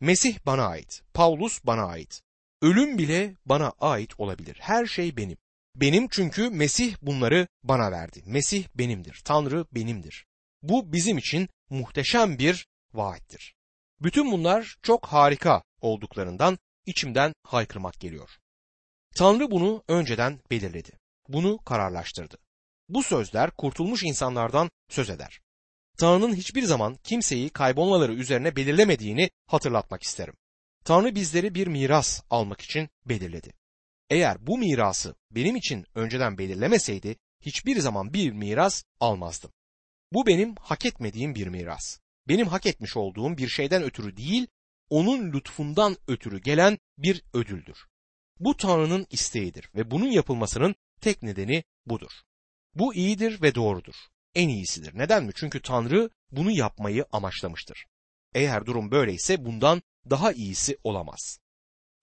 Mesih 0.00 0.38
bana 0.46 0.66
ait, 0.66 1.02
Paulus 1.14 1.64
bana 1.64 1.86
ait. 1.86 2.22
Ölüm 2.62 2.98
bile 2.98 3.34
bana 3.46 3.72
ait 3.80 4.20
olabilir. 4.20 4.56
Her 4.60 4.86
şey 4.86 5.16
benim. 5.16 5.36
Benim 5.74 6.08
çünkü 6.10 6.50
Mesih 6.50 6.96
bunları 7.02 7.48
bana 7.62 7.92
verdi. 7.92 8.22
Mesih 8.26 8.66
benimdir. 8.74 9.22
Tanrı 9.24 9.66
benimdir. 9.72 10.26
Bu 10.62 10.92
bizim 10.92 11.18
için 11.18 11.48
muhteşem 11.70 12.38
bir 12.38 12.66
vaattir. 12.94 13.54
Bütün 14.00 14.32
bunlar 14.32 14.76
çok 14.82 15.06
harika 15.06 15.62
olduklarından 15.80 16.58
içimden 16.86 17.32
haykırmak 17.42 18.00
geliyor. 18.00 18.30
Tanrı 19.16 19.50
bunu 19.50 19.84
önceden 19.88 20.40
belirledi. 20.50 20.90
Bunu 21.28 21.58
kararlaştırdı. 21.58 22.38
Bu 22.88 23.02
sözler 23.02 23.50
kurtulmuş 23.50 24.02
insanlardan 24.02 24.70
söz 24.88 25.10
eder. 25.10 25.40
Tanrı'nın 25.96 26.34
hiçbir 26.34 26.62
zaman 26.62 26.98
kimseyi 27.04 27.50
kaybolmaları 27.50 28.14
üzerine 28.14 28.56
belirlemediğini 28.56 29.30
hatırlatmak 29.46 30.02
isterim. 30.02 30.34
Tanrı 30.84 31.14
bizleri 31.14 31.54
bir 31.54 31.66
miras 31.66 32.22
almak 32.30 32.60
için 32.60 32.88
belirledi. 33.06 33.52
Eğer 34.10 34.46
bu 34.46 34.58
mirası 34.58 35.14
benim 35.30 35.56
için 35.56 35.86
önceden 35.94 36.38
belirlemeseydi 36.38 37.16
hiçbir 37.40 37.80
zaman 37.80 38.12
bir 38.12 38.32
miras 38.32 38.84
almazdım. 39.00 39.52
Bu 40.12 40.26
benim 40.26 40.54
hak 40.60 40.86
etmediğim 40.86 41.34
bir 41.34 41.46
miras. 41.46 41.98
Benim 42.28 42.46
hak 42.46 42.66
etmiş 42.66 42.96
olduğum 42.96 43.36
bir 43.36 43.48
şeyden 43.48 43.82
ötürü 43.82 44.16
değil, 44.16 44.46
onun 44.90 45.32
lütfundan 45.32 45.96
ötürü 46.08 46.40
gelen 46.40 46.78
bir 46.98 47.22
ödüldür. 47.34 47.86
Bu 48.40 48.56
Tanrı'nın 48.56 49.06
isteğidir 49.10 49.70
ve 49.74 49.90
bunun 49.90 50.10
yapılmasının 50.10 50.74
tek 51.00 51.22
nedeni 51.22 51.64
budur. 51.86 52.10
Bu 52.74 52.94
iyidir 52.94 53.42
ve 53.42 53.54
doğrudur. 53.54 53.94
En 54.36 54.48
iyisidir. 54.48 54.98
Neden 54.98 55.24
mi? 55.24 55.32
Çünkü 55.34 55.62
Tanrı 55.62 56.10
bunu 56.30 56.50
yapmayı 56.50 57.04
amaçlamıştır. 57.12 57.86
Eğer 58.34 58.66
durum 58.66 58.90
böyleyse 58.90 59.44
bundan 59.44 59.82
daha 60.10 60.32
iyisi 60.32 60.78
olamaz. 60.84 61.38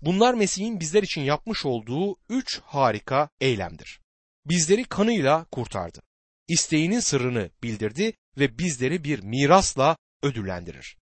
Bunlar 0.02 0.34
Mesih'in 0.34 0.80
bizler 0.80 1.04
için 1.04 1.22
yapmış 1.22 1.66
olduğu 1.66 2.16
üç 2.30 2.60
harika 2.60 3.30
eylemdir. 3.42 4.02
Bizleri 4.46 4.84
kanıyla 4.84 5.46
kurtardı. 5.52 6.02
İsteğinin 6.48 7.00
sırrını 7.00 7.50
bildirdi 7.64 8.14
ve 8.38 8.58
bizleri 8.58 9.04
bir 9.04 9.20
mirasla 9.20 9.98
ödüllendirir. 10.24 10.98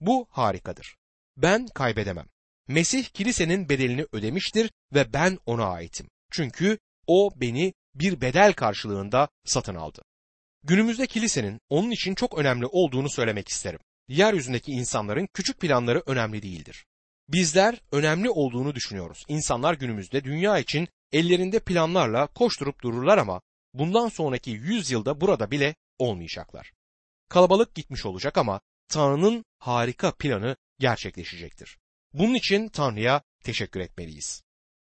Bu 0.00 0.26
harikadır. 0.30 0.96
Ben 1.36 1.66
kaybedemem. 1.66 2.26
Mesih 2.68 3.04
kilisenin 3.04 3.68
bedelini 3.68 4.06
ödemiştir 4.12 4.70
ve 4.94 5.12
ben 5.12 5.38
ona 5.46 5.64
aitim. 5.64 6.10
Çünkü 6.30 6.78
o 7.06 7.30
beni 7.36 7.72
bir 7.94 8.20
bedel 8.20 8.52
karşılığında 8.52 9.28
satın 9.44 9.74
aldı. 9.74 10.02
Günümüzde 10.64 11.06
kilisenin 11.06 11.60
onun 11.68 11.90
için 11.90 12.14
çok 12.14 12.38
önemli 12.38 12.66
olduğunu 12.66 13.10
söylemek 13.10 13.48
isterim. 13.48 13.80
Yeryüzündeki 14.08 14.72
insanların 14.72 15.28
küçük 15.34 15.60
planları 15.60 16.02
önemli 16.06 16.42
değildir. 16.42 16.86
Bizler 17.28 17.80
önemli 17.92 18.30
olduğunu 18.30 18.74
düşünüyoruz. 18.74 19.24
İnsanlar 19.28 19.74
günümüzde 19.74 20.24
dünya 20.24 20.58
için 20.58 20.88
ellerinde 21.12 21.60
planlarla 21.60 22.26
koşturup 22.26 22.82
dururlar 22.82 23.18
ama 23.18 23.40
bundan 23.74 24.08
sonraki 24.08 24.50
yüz 24.50 24.90
yılda 24.90 25.20
burada 25.20 25.50
bile 25.50 25.74
olmayacaklar. 25.98 26.72
Kalabalık 27.28 27.74
gitmiş 27.74 28.06
olacak 28.06 28.38
ama 28.38 28.60
Tanrı'nın 28.88 29.44
harika 29.58 30.14
planı 30.14 30.56
gerçekleşecektir. 30.78 31.78
Bunun 32.12 32.34
için 32.34 32.68
Tanrı'ya 32.68 33.22
teşekkür 33.44 33.80
etmeliyiz. 33.80 34.42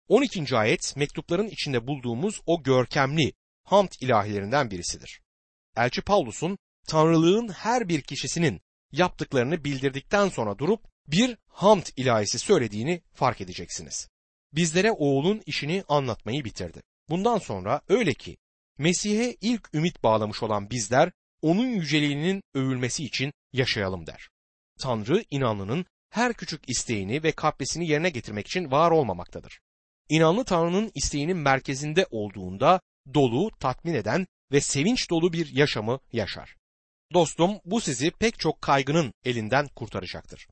12. 0.07 0.57
ayet 0.57 0.95
mektupların 0.95 1.47
içinde 1.47 1.87
bulduğumuz 1.87 2.41
o 2.45 2.63
görkemli 2.63 3.33
hamd 3.63 3.91
ilahilerinden 4.01 4.71
birisidir. 4.71 5.21
Elçi 5.77 6.01
Paulus'un 6.01 6.57
Tanrılığın 6.87 7.47
her 7.49 7.89
bir 7.89 8.01
kişisinin 8.01 8.61
yaptıklarını 8.91 9.63
bildirdikten 9.63 10.29
sonra 10.29 10.57
durup 10.57 10.83
bir 11.07 11.37
hamd 11.47 11.85
ilahisi 11.97 12.39
söylediğini 12.39 13.01
fark 13.13 13.41
edeceksiniz. 13.41 14.07
Bizlere 14.53 14.91
oğlun 14.91 15.41
işini 15.45 15.83
anlatmayı 15.87 16.45
bitirdi. 16.45 16.81
Bundan 17.09 17.37
sonra 17.37 17.81
öyle 17.89 18.13
ki 18.13 18.37
Mesih'e 18.77 19.37
ilk 19.41 19.69
ümit 19.73 20.03
bağlamış 20.03 20.43
olan 20.43 20.69
bizler 20.69 21.11
onun 21.41 21.67
yüceliğinin 21.67 22.43
övülmesi 22.53 23.03
için 23.03 23.33
yaşayalım 23.53 24.07
der. 24.07 24.29
Tanrı 24.79 25.23
inanlının 25.31 25.85
her 26.09 26.33
küçük 26.33 26.69
isteğini 26.69 27.23
ve 27.23 27.31
kaprisini 27.31 27.87
yerine 27.87 28.09
getirmek 28.09 28.47
için 28.47 28.71
var 28.71 28.91
olmamaktadır. 28.91 29.59
İnanlı 30.09 30.43
Tanrı'nın 30.43 30.91
isteğinin 30.95 31.37
merkezinde 31.37 32.05
olduğunda 32.11 32.81
dolu, 33.13 33.51
tatmin 33.59 33.93
eden 33.93 34.27
ve 34.51 34.61
sevinç 34.61 35.09
dolu 35.09 35.33
bir 35.33 35.55
yaşamı 35.55 35.99
yaşar. 36.11 36.55
Dostum 37.13 37.59
bu 37.65 37.81
sizi 37.81 38.11
pek 38.11 38.39
çok 38.39 38.61
kaygının 38.61 39.13
elinden 39.25 39.67
kurtaracaktır. 39.67 40.47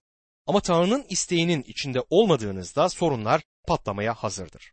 Ama 0.48 0.62
Tanrı'nın 0.62 1.06
isteğinin 1.10 1.64
içinde 1.64 2.04
olmadığınızda 2.10 2.90
sorunlar 2.90 3.42
patlamaya 3.68 4.14
hazırdır. 4.14 4.72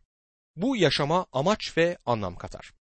Bu 0.55 0.75
yaşama 0.77 1.25
amaç 1.31 1.77
ve 1.77 1.97
anlam 2.05 2.35
katar. 2.35 2.73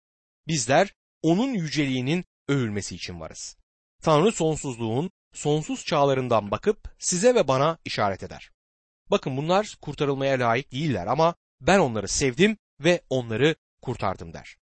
Bizler 0.46 0.94
onun 1.22 1.54
yüceliğinin 1.54 2.24
övülmesi 2.48 2.94
için 2.94 3.20
varız. 3.20 3.56
Tanrı 4.02 4.32
sonsuzluğun 4.32 5.10
sonsuz 5.32 5.84
çağlarından 5.84 6.50
bakıp 6.50 6.94
size 6.98 7.34
ve 7.34 7.48
bana 7.48 7.78
işaret 7.84 8.22
eder. 8.22 8.50
Bakın 9.10 9.36
bunlar 9.36 9.76
kurtarılmaya 9.82 10.40
layık 10.40 10.72
değiller 10.72 11.06
ama 11.06 11.34
ben 11.60 11.78
onları 11.78 12.08
sevdim 12.08 12.56
ve 12.80 13.02
onları 13.10 13.54
kurtardım 13.82 14.32
der. 14.32 14.56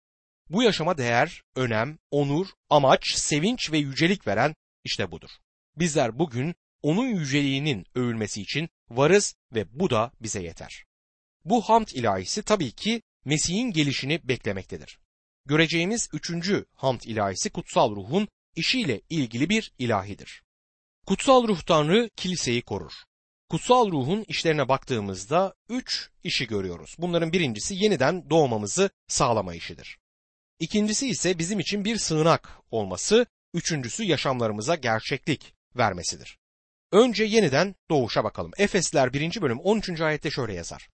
Bu 0.51 0.63
yaşama 0.63 0.99
değer, 0.99 1.43
önem, 1.57 1.99
onur, 2.11 2.47
amaç, 2.71 3.07
sevinç 3.15 3.73
ve 3.73 3.79
yücelik 3.79 4.27
veren 4.27 4.55
işte 4.85 5.11
budur. 5.11 5.31
Bizler 5.77 6.19
bugün 6.19 6.55
onun 6.83 7.07
yüceliğinin 7.07 7.87
övülmesi 7.95 8.43
için 8.43 8.69
varız 8.91 9.35
ve 9.55 9.81
bu 9.81 9.91
da 9.91 10.13
bize 10.21 10.43
yeter. 10.43 10.85
Bu 11.45 11.63
hamd 11.63 11.89
ilahisi 11.89 12.43
tabii 12.43 12.73
ki 12.73 13.03
Mesih'in 13.25 13.73
gelişini 13.73 14.29
beklemektedir. 14.29 14.99
Göreceğimiz 15.47 16.09
üçüncü 16.13 16.67
hamd 16.75 17.01
ilahisi 17.01 17.51
kutsal 17.51 17.97
ruhun 17.97 18.29
işiyle 18.57 19.01
ilgili 19.11 19.49
bir 19.49 19.73
ilahidir. 19.79 20.43
Kutsal 21.07 21.49
ruh 21.49 21.63
Tanrı 21.63 22.11
kiliseyi 22.17 22.63
korur. 22.63 22.93
Kutsal 23.49 23.91
ruhun 23.91 24.25
işlerine 24.29 24.69
baktığımızda 24.69 25.55
üç 25.69 26.11
işi 26.25 26.47
görüyoruz. 26.47 26.97
Bunların 26.99 27.33
birincisi 27.33 27.75
yeniden 27.75 28.31
doğmamızı 28.31 28.91
sağlama 29.09 29.55
işidir. 29.55 29.98
İkincisi 30.61 31.09
ise 31.09 31.39
bizim 31.39 31.61
için 31.61 31.85
bir 31.85 31.97
sığınak 31.97 32.59
olması, 32.71 33.27
üçüncüsü 33.55 34.05
yaşamlarımıza 34.05 34.75
gerçeklik 34.75 35.55
vermesidir. 35.77 36.39
Önce 36.93 37.25
yeniden 37.25 37.75
doğuşa 37.91 38.25
bakalım. 38.25 38.53
Efesler 38.59 39.13
1. 39.13 39.43
bölüm 39.43 39.61
13. 39.61 40.01
ayette 40.01 40.31
şöyle 40.31 40.55
yazar. 40.55 40.89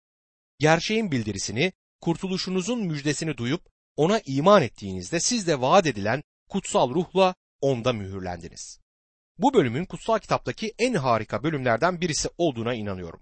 Gerçeğin 0.58 1.12
bildirisini, 1.12 1.72
kurtuluşunuzun 2.00 2.86
müjdesini 2.86 3.36
duyup 3.36 3.62
ona 3.96 4.20
iman 4.26 4.62
ettiğinizde 4.62 5.20
siz 5.20 5.46
de 5.46 5.60
vaat 5.60 5.86
edilen 5.86 6.22
kutsal 6.48 6.90
ruhla 6.90 7.34
onda 7.60 7.92
mühürlendiniz. 7.92 8.80
Bu 9.38 9.54
bölümün 9.54 9.84
kutsal 9.84 10.18
kitaptaki 10.18 10.74
en 10.78 10.94
harika 10.94 11.42
bölümlerden 11.42 12.00
birisi 12.00 12.28
olduğuna 12.38 12.74
inanıyorum. 12.74 13.20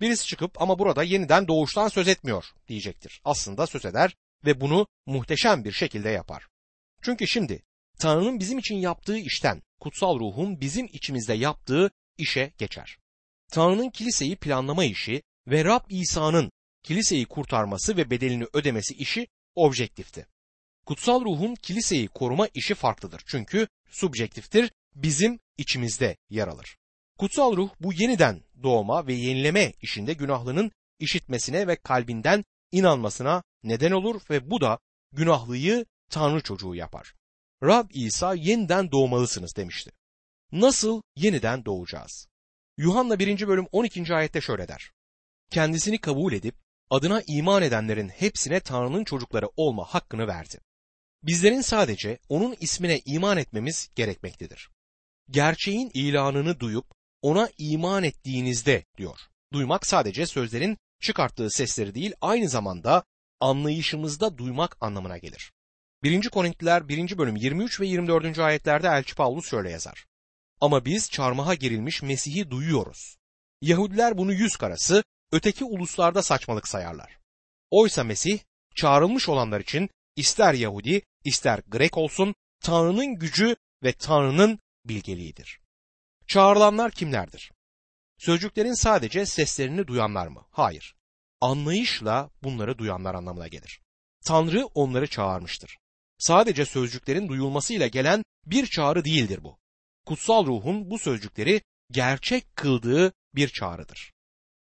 Birisi 0.00 0.26
çıkıp 0.26 0.62
ama 0.62 0.78
burada 0.78 1.02
yeniden 1.02 1.48
doğuştan 1.48 1.88
söz 1.88 2.08
etmiyor 2.08 2.44
diyecektir. 2.68 3.20
Aslında 3.24 3.66
söz 3.66 3.84
eder 3.84 4.16
ve 4.46 4.60
bunu 4.60 4.86
muhteşem 5.06 5.64
bir 5.64 5.72
şekilde 5.72 6.08
yapar. 6.08 6.46
Çünkü 7.02 7.26
şimdi 7.26 7.62
Tanrı'nın 7.98 8.40
bizim 8.40 8.58
için 8.58 8.76
yaptığı 8.76 9.18
işten 9.18 9.62
kutsal 9.80 10.20
ruhun 10.20 10.60
bizim 10.60 10.86
içimizde 10.92 11.34
yaptığı 11.34 11.90
işe 12.18 12.52
geçer. 12.58 12.98
Tanrı'nın 13.52 13.90
kiliseyi 13.90 14.36
planlama 14.36 14.84
işi 14.84 15.22
ve 15.46 15.64
Rab 15.64 15.90
İsa'nın 15.90 16.50
kiliseyi 16.82 17.26
kurtarması 17.26 17.96
ve 17.96 18.10
bedelini 18.10 18.46
ödemesi 18.52 18.94
işi 18.94 19.28
objektifti. 19.54 20.26
Kutsal 20.86 21.24
ruhun 21.24 21.54
kiliseyi 21.54 22.08
koruma 22.08 22.48
işi 22.54 22.74
farklıdır. 22.74 23.22
Çünkü 23.26 23.68
subjektiftir, 23.90 24.72
bizim 24.94 25.38
içimizde 25.58 26.16
yer 26.30 26.48
alır. 26.48 26.76
Kutsal 27.18 27.56
ruh 27.56 27.70
bu 27.80 27.92
yeniden 27.92 28.42
doğma 28.62 29.06
ve 29.06 29.14
yenileme 29.14 29.72
işinde 29.82 30.12
günahlının 30.12 30.72
işitmesine 30.98 31.66
ve 31.66 31.76
kalbinden 31.76 32.44
inanmasına 32.72 33.42
neden 33.68 33.90
olur 33.90 34.20
ve 34.30 34.50
bu 34.50 34.60
da 34.60 34.78
günahlıyı 35.12 35.86
Tanrı 36.10 36.42
çocuğu 36.42 36.74
yapar. 36.74 37.14
Rab 37.62 37.90
İsa 37.90 38.34
yeniden 38.34 38.92
doğmalısınız 38.92 39.56
demişti. 39.56 39.90
Nasıl 40.52 41.02
yeniden 41.16 41.64
doğacağız? 41.64 42.28
Yuhanna 42.78 43.18
1. 43.18 43.48
bölüm 43.48 43.66
12. 43.72 44.14
ayette 44.14 44.40
şöyle 44.40 44.68
der. 44.68 44.92
Kendisini 45.50 45.98
kabul 45.98 46.32
edip 46.32 46.54
adına 46.90 47.22
iman 47.26 47.62
edenlerin 47.62 48.08
hepsine 48.08 48.60
Tanrı'nın 48.60 49.04
çocukları 49.04 49.46
olma 49.56 49.84
hakkını 49.84 50.26
verdi. 50.26 50.60
Bizlerin 51.22 51.60
sadece 51.60 52.18
onun 52.28 52.56
ismine 52.60 53.00
iman 53.04 53.36
etmemiz 53.36 53.90
gerekmektedir. 53.94 54.70
Gerçeğin 55.30 55.90
ilanını 55.94 56.60
duyup 56.60 56.86
ona 57.22 57.48
iman 57.58 58.04
ettiğinizde 58.04 58.84
diyor. 58.96 59.18
Duymak 59.52 59.86
sadece 59.86 60.26
sözlerin 60.26 60.78
çıkarttığı 61.00 61.50
sesleri 61.50 61.94
değil 61.94 62.12
aynı 62.20 62.48
zamanda 62.48 63.04
anlayışımızda 63.40 64.38
duymak 64.38 64.76
anlamına 64.80 65.18
gelir. 65.18 65.52
1. 66.02 66.28
Korintiler 66.28 66.88
1. 66.88 67.18
bölüm 67.18 67.36
23 67.36 67.80
ve 67.80 67.86
24. 67.86 68.38
ayetlerde 68.38 68.86
Elçi 68.86 69.14
Paulus 69.14 69.50
şöyle 69.50 69.70
yazar. 69.70 70.06
Ama 70.60 70.84
biz 70.84 71.10
çarmıha 71.10 71.54
gerilmiş 71.54 72.02
Mesih'i 72.02 72.50
duyuyoruz. 72.50 73.16
Yahudiler 73.60 74.18
bunu 74.18 74.32
yüz 74.32 74.56
karası, 74.56 75.04
öteki 75.32 75.64
uluslarda 75.64 76.22
saçmalık 76.22 76.68
sayarlar. 76.68 77.18
Oysa 77.70 78.04
Mesih 78.04 78.38
çağrılmış 78.76 79.28
olanlar 79.28 79.60
için 79.60 79.90
ister 80.16 80.54
Yahudi 80.54 81.02
ister 81.24 81.62
Grek 81.66 81.96
olsun 81.96 82.34
Tanrı'nın 82.60 83.18
gücü 83.18 83.56
ve 83.82 83.92
Tanrı'nın 83.92 84.58
bilgeliğidir. 84.84 85.60
Çağrılanlar 86.26 86.90
kimlerdir? 86.90 87.52
Sözcüklerin 88.18 88.74
sadece 88.74 89.26
seslerini 89.26 89.86
duyanlar 89.86 90.26
mı? 90.26 90.46
Hayır. 90.50 90.96
Anlayışla 91.40 92.30
bunları 92.42 92.78
duyanlar 92.78 93.14
anlamına 93.14 93.48
gelir. 93.48 93.80
Tanrı 94.26 94.66
onları 94.66 95.06
çağırmıştır. 95.06 95.78
Sadece 96.18 96.64
sözcüklerin 96.64 97.28
duyulmasıyla 97.28 97.86
gelen 97.86 98.22
bir 98.46 98.66
çağrı 98.66 99.04
değildir 99.04 99.44
bu. 99.44 99.58
Kutsal 100.06 100.46
ruhun 100.46 100.90
bu 100.90 100.98
sözcükleri 100.98 101.62
gerçek 101.90 102.56
kıldığı 102.56 103.12
bir 103.34 103.48
çağrıdır. 103.48 104.12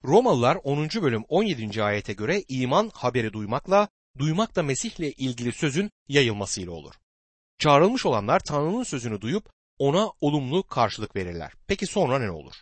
Romalılar 0.04 0.58
10. 0.64 0.88
bölüm 1.02 1.24
17. 1.28 1.82
ayete 1.82 2.12
göre 2.12 2.42
iman 2.48 2.90
haberi 2.94 3.32
duymakla, 3.32 3.88
duymak 4.18 4.56
da 4.56 4.62
Mesih'le 4.62 5.14
ilgili 5.16 5.52
sözün 5.52 5.90
yayılmasıyla 6.08 6.72
olur. 6.72 6.94
Çağrılmış 7.58 8.06
olanlar 8.06 8.40
Tanrı'nın 8.40 8.82
sözünü 8.82 9.20
duyup 9.20 9.50
ona 9.78 10.10
olumlu 10.20 10.62
karşılık 10.62 11.16
verirler. 11.16 11.52
Peki 11.66 11.86
sonra 11.86 12.18
ne 12.18 12.30
olur? 12.30 12.54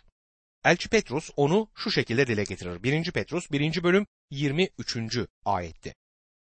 Elçi 0.65 0.89
Petrus 0.89 1.29
onu 1.35 1.69
şu 1.75 1.91
şekilde 1.91 2.27
dile 2.27 2.43
getirir. 2.43 2.83
1. 2.83 3.11
Petrus 3.11 3.51
1. 3.51 3.83
bölüm 3.83 4.07
23. 4.31 4.97
ayette. 5.45 5.95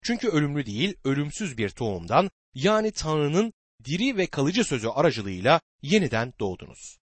Çünkü 0.03 0.29
ölümlü 0.29 0.67
değil, 0.67 0.95
ölümsüz 1.05 1.59
bir 1.59 1.71
tohumdan 1.71 2.31
yani 2.55 2.93
Tanrı'nın 2.93 3.53
diri 3.85 4.17
ve 4.17 4.27
kalıcı 4.27 4.64
sözü 4.64 4.88
aracılığıyla 4.88 5.61
yeniden 5.83 6.33
doğdunuz. 6.40 6.99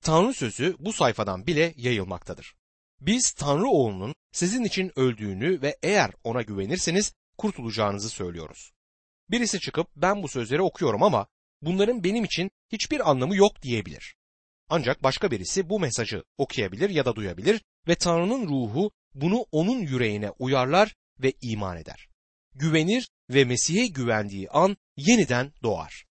Tanrı 0.00 0.34
sözü 0.34 0.76
bu 0.78 0.92
sayfadan 0.92 1.46
bile 1.46 1.74
yayılmaktadır. 1.76 2.54
Biz 3.00 3.32
Tanrı 3.32 3.66
oğlunun 3.66 4.14
sizin 4.32 4.64
için 4.64 4.92
öldüğünü 4.96 5.62
ve 5.62 5.76
eğer 5.82 6.10
ona 6.24 6.42
güvenirseniz 6.42 7.12
kurtulacağınızı 7.38 8.10
söylüyoruz. 8.10 8.72
Birisi 9.30 9.60
çıkıp 9.60 9.88
ben 9.96 10.22
bu 10.22 10.28
sözleri 10.28 10.62
okuyorum 10.62 11.02
ama 11.02 11.26
bunların 11.62 12.04
benim 12.04 12.24
için 12.24 12.50
hiçbir 12.72 13.10
anlamı 13.10 13.36
yok 13.36 13.62
diyebilir. 13.62 14.16
Ancak 14.68 15.02
başka 15.02 15.30
birisi 15.30 15.68
bu 15.68 15.80
mesajı 15.80 16.24
okuyabilir 16.38 16.90
ya 16.90 17.04
da 17.04 17.14
duyabilir 17.16 17.62
ve 17.88 17.94
Tanrı'nın 17.94 18.48
ruhu 18.48 18.90
bunu 19.14 19.46
onun 19.52 19.78
yüreğine 19.78 20.30
uyarlar 20.30 20.94
ve 21.18 21.32
iman 21.42 21.76
eder. 21.76 22.08
Güvenir 22.54 23.10
ve 23.30 23.44
Mesih'e 23.44 23.86
güvendiği 23.86 24.50
an 24.50 24.76
yeniden 24.96 25.52
doğar. 25.62 26.04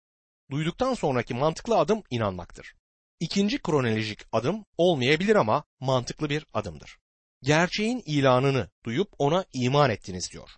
Duyduktan 0.51 0.93
sonraki 0.93 1.33
mantıklı 1.33 1.77
adım 1.77 2.03
inanmaktır. 2.09 2.73
İkinci 3.19 3.61
kronolojik 3.61 4.19
adım 4.31 4.65
olmayabilir 4.77 5.35
ama 5.35 5.63
mantıklı 5.79 6.29
bir 6.29 6.45
adımdır. 6.53 6.97
Gerçeğin 7.41 8.03
ilanını 8.05 8.69
duyup 8.85 9.07
ona 9.17 9.45
iman 9.53 9.89
ettiniz 9.89 10.29
diyor. 10.31 10.49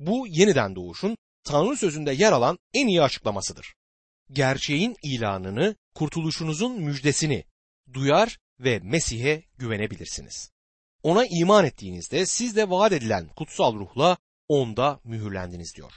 Bu 0.00 0.26
yeniden 0.26 0.76
doğuşun 0.76 1.16
Tanrı 1.44 1.76
sözünde 1.76 2.12
yer 2.12 2.32
alan 2.32 2.58
en 2.74 2.86
iyi 2.86 3.02
açıklamasıdır. 3.02 3.74
Gerçeğin 4.32 4.96
ilanını, 5.02 5.76
kurtuluşunuzun 5.94 6.80
müjdesini 6.80 7.44
duyar 7.92 8.38
ve 8.60 8.80
Mesih'e 8.82 9.42
güvenebilirsiniz. 9.58 10.50
Ona 11.02 11.26
iman 11.26 11.64
ettiğinizde 11.64 12.26
siz 12.26 12.56
de 12.56 12.70
vaat 12.70 12.92
edilen 12.92 13.28
kutsal 13.28 13.74
ruhla 13.74 14.16
onda 14.48 15.00
mühürlendiniz 15.04 15.74
diyor. 15.76 15.92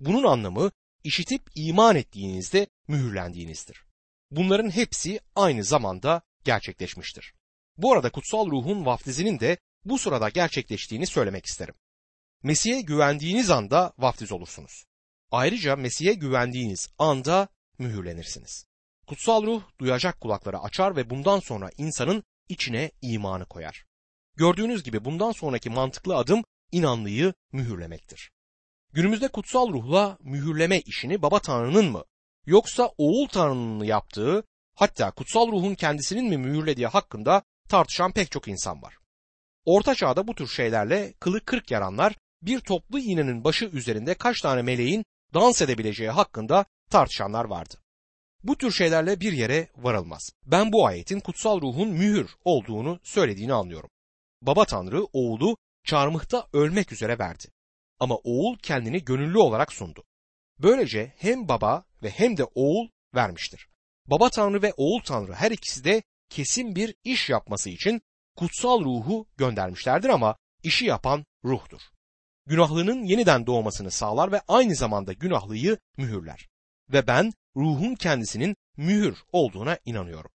Bunun 0.00 0.24
anlamı 0.24 0.70
işitip 1.04 1.42
iman 1.54 1.96
ettiğinizde 1.96 2.66
mühürlendiğinizdir. 2.88 3.84
Bunların 4.30 4.70
hepsi 4.70 5.20
aynı 5.34 5.64
zamanda 5.64 6.22
gerçekleşmiştir. 6.44 7.34
Bu 7.76 7.92
arada 7.92 8.10
kutsal 8.10 8.50
ruhun 8.50 8.86
vaftizinin 8.86 9.40
de 9.40 9.56
bu 9.84 9.98
sırada 9.98 10.28
gerçekleştiğini 10.28 11.06
söylemek 11.06 11.46
isterim. 11.46 11.74
Mesih'e 12.42 12.80
güvendiğiniz 12.80 13.50
anda 13.50 13.92
vaftiz 13.98 14.32
olursunuz. 14.32 14.84
Ayrıca 15.30 15.76
Mesih'e 15.76 16.14
güvendiğiniz 16.14 16.88
anda 16.98 17.48
mühürlenirsiniz. 17.82 18.66
Kutsal 19.06 19.42
ruh 19.42 19.62
duyacak 19.78 20.20
kulakları 20.20 20.58
açar 20.58 20.96
ve 20.96 21.10
bundan 21.10 21.40
sonra 21.40 21.70
insanın 21.78 22.24
içine 22.48 22.90
imanı 23.02 23.46
koyar. 23.46 23.84
Gördüğünüz 24.36 24.82
gibi 24.82 25.04
bundan 25.04 25.32
sonraki 25.32 25.70
mantıklı 25.70 26.16
adım 26.16 26.44
inanlıyı 26.72 27.34
mühürlemektir. 27.52 28.30
Günümüzde 28.92 29.28
kutsal 29.28 29.72
ruhla 29.72 30.18
mühürleme 30.20 30.80
işini 30.80 31.22
Baba 31.22 31.38
Tanrı'nın 31.38 31.90
mı 31.90 32.04
yoksa 32.46 32.90
Oğul 32.98 33.28
Tanrı'nın 33.28 33.84
yaptığı 33.84 34.44
hatta 34.74 35.10
kutsal 35.10 35.52
ruhun 35.52 35.74
kendisinin 35.74 36.28
mi 36.28 36.36
mühürlediği 36.36 36.86
hakkında 36.86 37.42
tartışan 37.68 38.12
pek 38.12 38.30
çok 38.30 38.48
insan 38.48 38.82
var. 38.82 38.94
Orta 39.64 39.94
çağda 39.94 40.26
bu 40.26 40.34
tür 40.34 40.48
şeylerle 40.48 41.12
kılı 41.20 41.44
kırk 41.44 41.70
yaranlar 41.70 42.16
bir 42.42 42.60
toplu 42.60 42.98
iğnenin 42.98 43.44
başı 43.44 43.64
üzerinde 43.64 44.14
kaç 44.14 44.40
tane 44.40 44.62
meleğin 44.62 45.04
dans 45.34 45.62
edebileceği 45.62 46.10
hakkında 46.10 46.64
tartışanlar 46.92 47.44
vardı. 47.44 47.74
Bu 48.42 48.56
tür 48.56 48.72
şeylerle 48.72 49.20
bir 49.20 49.32
yere 49.32 49.68
varılmaz. 49.76 50.30
Ben 50.46 50.72
bu 50.72 50.86
ayetin 50.86 51.20
kutsal 51.20 51.60
ruhun 51.60 51.88
mühür 51.88 52.30
olduğunu 52.44 53.00
söylediğini 53.02 53.52
anlıyorum. 53.52 53.90
Baba 54.42 54.64
Tanrı 54.64 55.04
oğlu 55.12 55.56
çarmıhta 55.84 56.46
ölmek 56.52 56.92
üzere 56.92 57.18
verdi. 57.18 57.44
Ama 58.00 58.16
oğul 58.24 58.58
kendini 58.58 59.04
gönüllü 59.04 59.38
olarak 59.38 59.72
sundu. 59.72 60.04
Böylece 60.58 61.12
hem 61.16 61.48
baba 61.48 61.84
ve 62.02 62.10
hem 62.10 62.36
de 62.36 62.44
oğul 62.44 62.88
vermiştir. 63.14 63.68
Baba 64.06 64.30
Tanrı 64.30 64.62
ve 64.62 64.72
oğul 64.76 65.00
Tanrı 65.04 65.34
her 65.34 65.50
ikisi 65.50 65.84
de 65.84 66.02
kesin 66.28 66.76
bir 66.76 66.94
iş 67.04 67.30
yapması 67.30 67.70
için 67.70 68.02
kutsal 68.36 68.80
ruhu 68.84 69.26
göndermişlerdir 69.36 70.08
ama 70.08 70.36
işi 70.62 70.84
yapan 70.84 71.24
ruhtur. 71.44 71.80
Günahlının 72.46 73.04
yeniden 73.04 73.46
doğmasını 73.46 73.90
sağlar 73.90 74.32
ve 74.32 74.40
aynı 74.48 74.74
zamanda 74.74 75.12
günahlıyı 75.12 75.78
mühürler. 75.96 76.48
Ve 76.92 77.06
ben 77.06 77.32
ruhun 77.56 77.94
kendisinin 77.94 78.56
mühür 78.76 79.18
olduğuna 79.32 79.78
inanıyorum. 79.84 80.30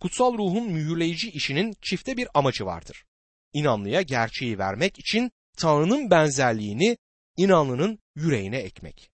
Kutsal 0.00 0.38
ruhun 0.38 0.72
mühürleyici 0.72 1.30
işinin 1.30 1.76
çifte 1.82 2.16
bir 2.16 2.28
amacı 2.34 2.66
vardır. 2.66 3.04
İnanlıya 3.52 4.02
gerçeği 4.02 4.58
vermek 4.58 4.98
için 4.98 5.30
Tanrı'nın 5.58 6.10
benzerliğini 6.10 6.96
inanlının 7.36 7.98
yüreğine 8.14 8.58
ekmek. 8.58 9.10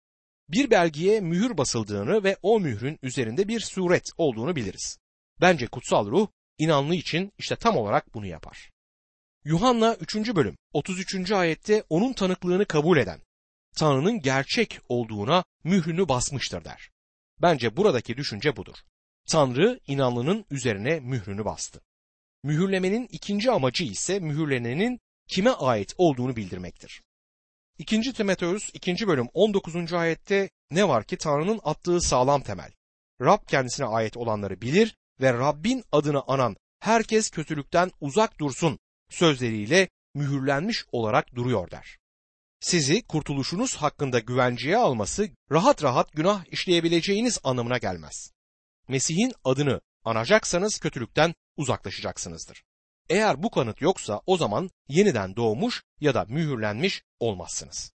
Bir 0.49 0.71
belgeye 0.71 1.21
mühür 1.21 1.57
basıldığını 1.57 2.25
ve 2.25 2.37
o 2.43 2.61
mührün 2.61 2.99
üzerinde 3.03 3.49
bir 3.49 3.61
suret 3.61 4.11
olduğunu 4.17 4.57
biliriz. 4.57 4.99
Bence 5.41 5.67
kutsal 5.67 6.07
ruh 6.07 6.29
inanlı 6.59 6.95
için 6.95 7.33
işte 7.39 7.57
tam 7.57 7.77
olarak 7.77 8.15
bunu 8.15 8.27
yapar. 8.27 8.71
Yuhanna 9.45 9.95
3. 9.95 10.17
bölüm 10.17 10.57
33. 10.73 11.33
ayette 11.33 11.85
onun 11.89 12.13
tanıklığını 12.13 12.65
kabul 12.65 12.99
eden 12.99 13.21
Tanrı'nın 13.77 14.21
gerçek 14.21 14.81
olduğuna 14.89 15.45
mührünü 15.65 16.09
basmıştır 16.09 16.65
der. 16.65 16.91
Bence 17.43 17.77
buradaki 17.77 18.17
düşünce 18.17 18.57
budur. 18.57 18.77
Tanrı 19.31 19.81
inanlının 19.87 20.45
üzerine 20.51 21.01
mührünü 21.01 21.45
bastı. 21.45 21.81
Mühürlemenin 22.43 23.09
ikinci 23.11 23.51
amacı 23.51 23.85
ise 23.85 24.19
mühürlenenin 24.19 25.01
kime 25.29 25.51
ait 25.51 25.95
olduğunu 25.99 26.37
bildirmektir. 26.37 27.03
2. 27.79 28.13
Timoteus 28.13 28.71
2. 28.75 29.07
bölüm 29.07 29.29
19. 29.35 29.93
ayette 29.93 30.51
ne 30.71 30.89
var 30.89 31.05
ki 31.05 31.17
Tanrı'nın 31.17 31.61
attığı 31.65 32.01
sağlam 32.01 32.43
temel. 32.43 32.73
Rab 33.21 33.47
kendisine 33.47 33.87
ait 33.87 34.17
olanları 34.17 34.61
bilir 34.61 34.97
ve 35.21 35.33
Rabbin 35.33 35.85
adını 35.93 36.23
anan 36.27 36.57
herkes 36.81 37.31
kötülükten 37.31 37.91
uzak 38.01 38.41
dursun 38.41 38.79
sözleriyle 39.11 39.89
mühürlenmiş 40.15 40.85
olarak 40.93 41.35
duruyor 41.35 41.71
der. 41.71 41.99
Sizi 42.63 43.03
kurtuluşunuz 43.03 43.77
hakkında 43.77 44.19
güvenceye 44.19 44.77
alması 44.77 45.29
rahat 45.51 45.83
rahat 45.83 46.13
günah 46.13 46.45
işleyebileceğiniz 46.53 47.39
anlamına 47.45 47.79
gelmez. 47.79 48.33
Mesih'in 48.89 49.33
adını 49.45 49.81
anacaksanız 50.05 50.79
kötülükten 50.79 51.35
uzaklaşacaksınızdır. 51.57 52.65
Eğer 53.11 53.43
bu 53.43 53.51
kanıt 53.51 53.81
yoksa 53.81 54.21
o 54.27 54.37
zaman 54.37 54.71
yeniden 54.89 55.37
doğmuş 55.37 55.83
ya 56.01 56.15
da 56.15 56.25
mühürlenmiş 56.29 57.03
olmazsınız. 57.21 57.93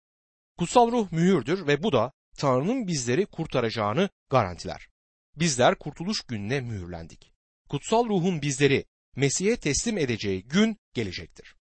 Kutsal 0.59 0.93
ruh 0.93 1.13
mühürdür 1.13 1.67
ve 1.67 1.83
bu 1.83 1.93
da 1.93 2.13
Tanrı'nın 2.37 2.87
bizleri 2.87 3.27
kurtaracağını 3.27 4.09
garantiler. 4.31 4.89
Bizler 5.37 5.75
kurtuluş 5.75 6.21
gününe 6.21 6.61
mühürlendik. 6.61 7.33
Kutsal 7.69 8.09
ruhun 8.09 8.43
bizleri 8.43 8.85
Mesih'e 9.17 9.57
teslim 9.57 9.99
edeceği 9.99 10.45
gün 10.45 10.77
gelecektir. 10.95 11.57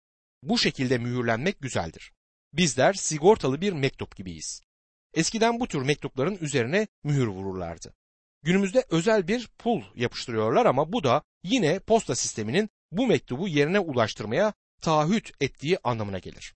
Bu 0.42 0.58
şekilde 0.58 0.98
mühürlenmek 0.98 1.60
güzeldir. 1.60 2.12
Bizler 2.52 2.92
sigortalı 2.92 3.60
bir 3.60 3.72
mektup 3.72 4.16
gibiyiz. 4.16 4.62
Eskiden 5.14 5.60
bu 5.60 5.68
tür 5.68 5.82
mektupların 5.82 6.38
üzerine 6.40 6.86
mühür 7.04 7.26
vururlardı. 7.26 7.94
Günümüzde 8.42 8.84
özel 8.90 9.28
bir 9.28 9.48
pul 9.58 9.82
yapıştırıyorlar 9.94 10.66
ama 10.66 10.92
bu 10.92 11.04
da 11.04 11.22
yine 11.42 11.78
posta 11.78 12.14
sisteminin 12.14 12.70
bu 12.92 13.06
mektubu 13.06 13.48
yerine 13.48 13.80
ulaştırmaya 13.80 14.52
taahhüt 14.82 15.30
ettiği 15.40 15.78
anlamına 15.84 16.18
gelir. 16.18 16.54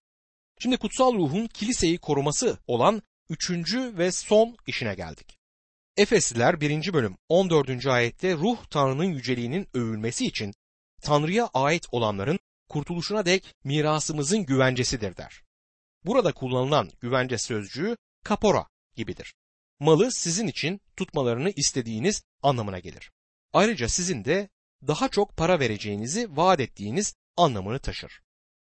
Şimdi 0.59 0.77
kutsal 0.77 1.15
ruhun 1.15 1.47
kiliseyi 1.47 1.99
koruması 1.99 2.59
olan 2.67 3.03
üçüncü 3.29 3.99
ve 3.99 4.13
son 4.13 4.57
işine 4.67 4.95
geldik. 4.95 5.39
Efesliler 5.97 6.61
1. 6.61 6.93
bölüm 6.93 7.17
14. 7.29 7.87
ayette 7.87 8.35
ruh 8.35 8.59
Tanrı'nın 8.71 9.05
yüceliğinin 9.05 9.69
övülmesi 9.75 10.27
için 10.27 10.55
Tanrı'ya 11.03 11.47
ait 11.55 11.87
olanların 11.93 12.39
kurtuluşuna 12.69 13.27
dek 13.27 13.55
mirasımızın 13.65 14.47
güvencesidir 14.47 15.17
der. 15.17 15.44
Burada 16.05 16.33
kullanılan 16.33 16.91
güvence 17.01 17.39
sözcüğü 17.39 17.97
kapora 18.25 18.67
gibidir. 18.97 19.35
Malı 19.81 20.13
sizin 20.13 20.47
için 20.47 20.81
tutmalarını 20.97 21.51
istediğiniz 21.51 22.23
anlamına 22.43 22.79
gelir. 22.79 23.13
Ayrıca 23.53 23.89
sizin 23.89 24.25
de 24.25 24.49
daha 24.87 25.09
çok 25.09 25.37
para 25.37 25.61
vereceğinizi 25.61 26.37
vaat 26.37 26.61
ettiğiniz 26.61 27.15
anlamını 27.37 27.79
taşır. 27.79 28.21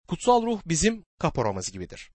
Kutsal 0.09 0.43
ruh 0.43 0.61
bizim 0.67 1.05
kaporamız 1.19 1.73
gibidir. 1.73 2.11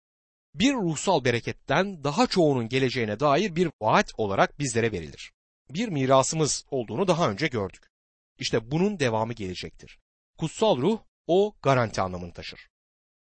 Bir 0.55 0.73
ruhsal 0.73 1.23
bereketten 1.23 2.03
daha 2.03 2.27
çoğunun 2.27 2.69
geleceğine 2.69 3.19
dair 3.19 3.55
bir 3.55 3.69
vaat 3.81 4.11
olarak 4.17 4.59
bizlere 4.59 4.91
verilir. 4.91 5.31
Bir 5.69 5.87
mirasımız 5.87 6.65
olduğunu 6.71 7.07
daha 7.07 7.29
önce 7.29 7.47
gördük. 7.47 7.87
İşte 8.39 8.71
bunun 8.71 8.99
devamı 8.99 9.33
gelecektir. 9.33 9.99
Kutsal 10.37 10.77
ruh 10.77 10.99
o 11.27 11.55
garanti 11.61 12.01
anlamını 12.01 12.33
taşır. 12.33 12.67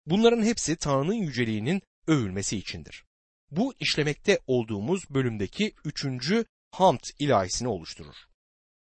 Bunların 0.06 0.42
hepsi 0.42 0.76
Tanrı'nın 0.76 1.14
yüceliğinin 1.14 1.82
övülmesi 2.06 2.56
içindir. 2.56 3.04
Bu 3.50 3.74
işlemekte 3.80 4.38
olduğumuz 4.46 5.10
bölümdeki 5.10 5.72
üçüncü 5.84 6.44
hamd 6.70 7.00
ilahisini 7.18 7.68
oluşturur. 7.68 8.16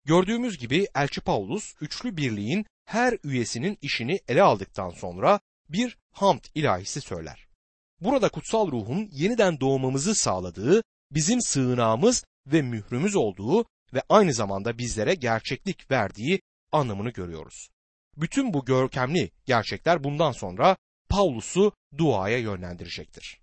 Gördüğümüz 0.04 0.58
gibi 0.58 0.86
Elçi 0.94 1.20
Paulus 1.20 1.74
üçlü 1.80 2.16
birliğin 2.16 2.66
her 2.84 3.18
üyesinin 3.24 3.78
işini 3.82 4.20
ele 4.28 4.42
aldıktan 4.42 4.90
sonra 4.90 5.40
bir 5.68 5.98
hamd 6.12 6.44
ilahisi 6.54 7.00
söyler. 7.00 7.46
Burada 8.00 8.28
kutsal 8.28 8.70
ruhun 8.72 9.08
yeniden 9.12 9.60
doğmamızı 9.60 10.14
sağladığı, 10.14 10.82
bizim 11.10 11.40
sığınağımız 11.40 12.24
ve 12.46 12.62
mührümüz 12.62 13.16
olduğu 13.16 13.66
ve 13.94 14.02
aynı 14.08 14.34
zamanda 14.34 14.78
bizlere 14.78 15.14
gerçeklik 15.14 15.90
verdiği 15.90 16.40
anlamını 16.72 17.10
görüyoruz. 17.10 17.68
Bütün 18.16 18.54
bu 18.54 18.64
görkemli 18.64 19.30
gerçekler 19.46 20.04
bundan 20.04 20.32
sonra 20.32 20.76
Paulus'u 21.14 21.72
duaya 21.98 22.38
yönlendirecektir. 22.38 23.40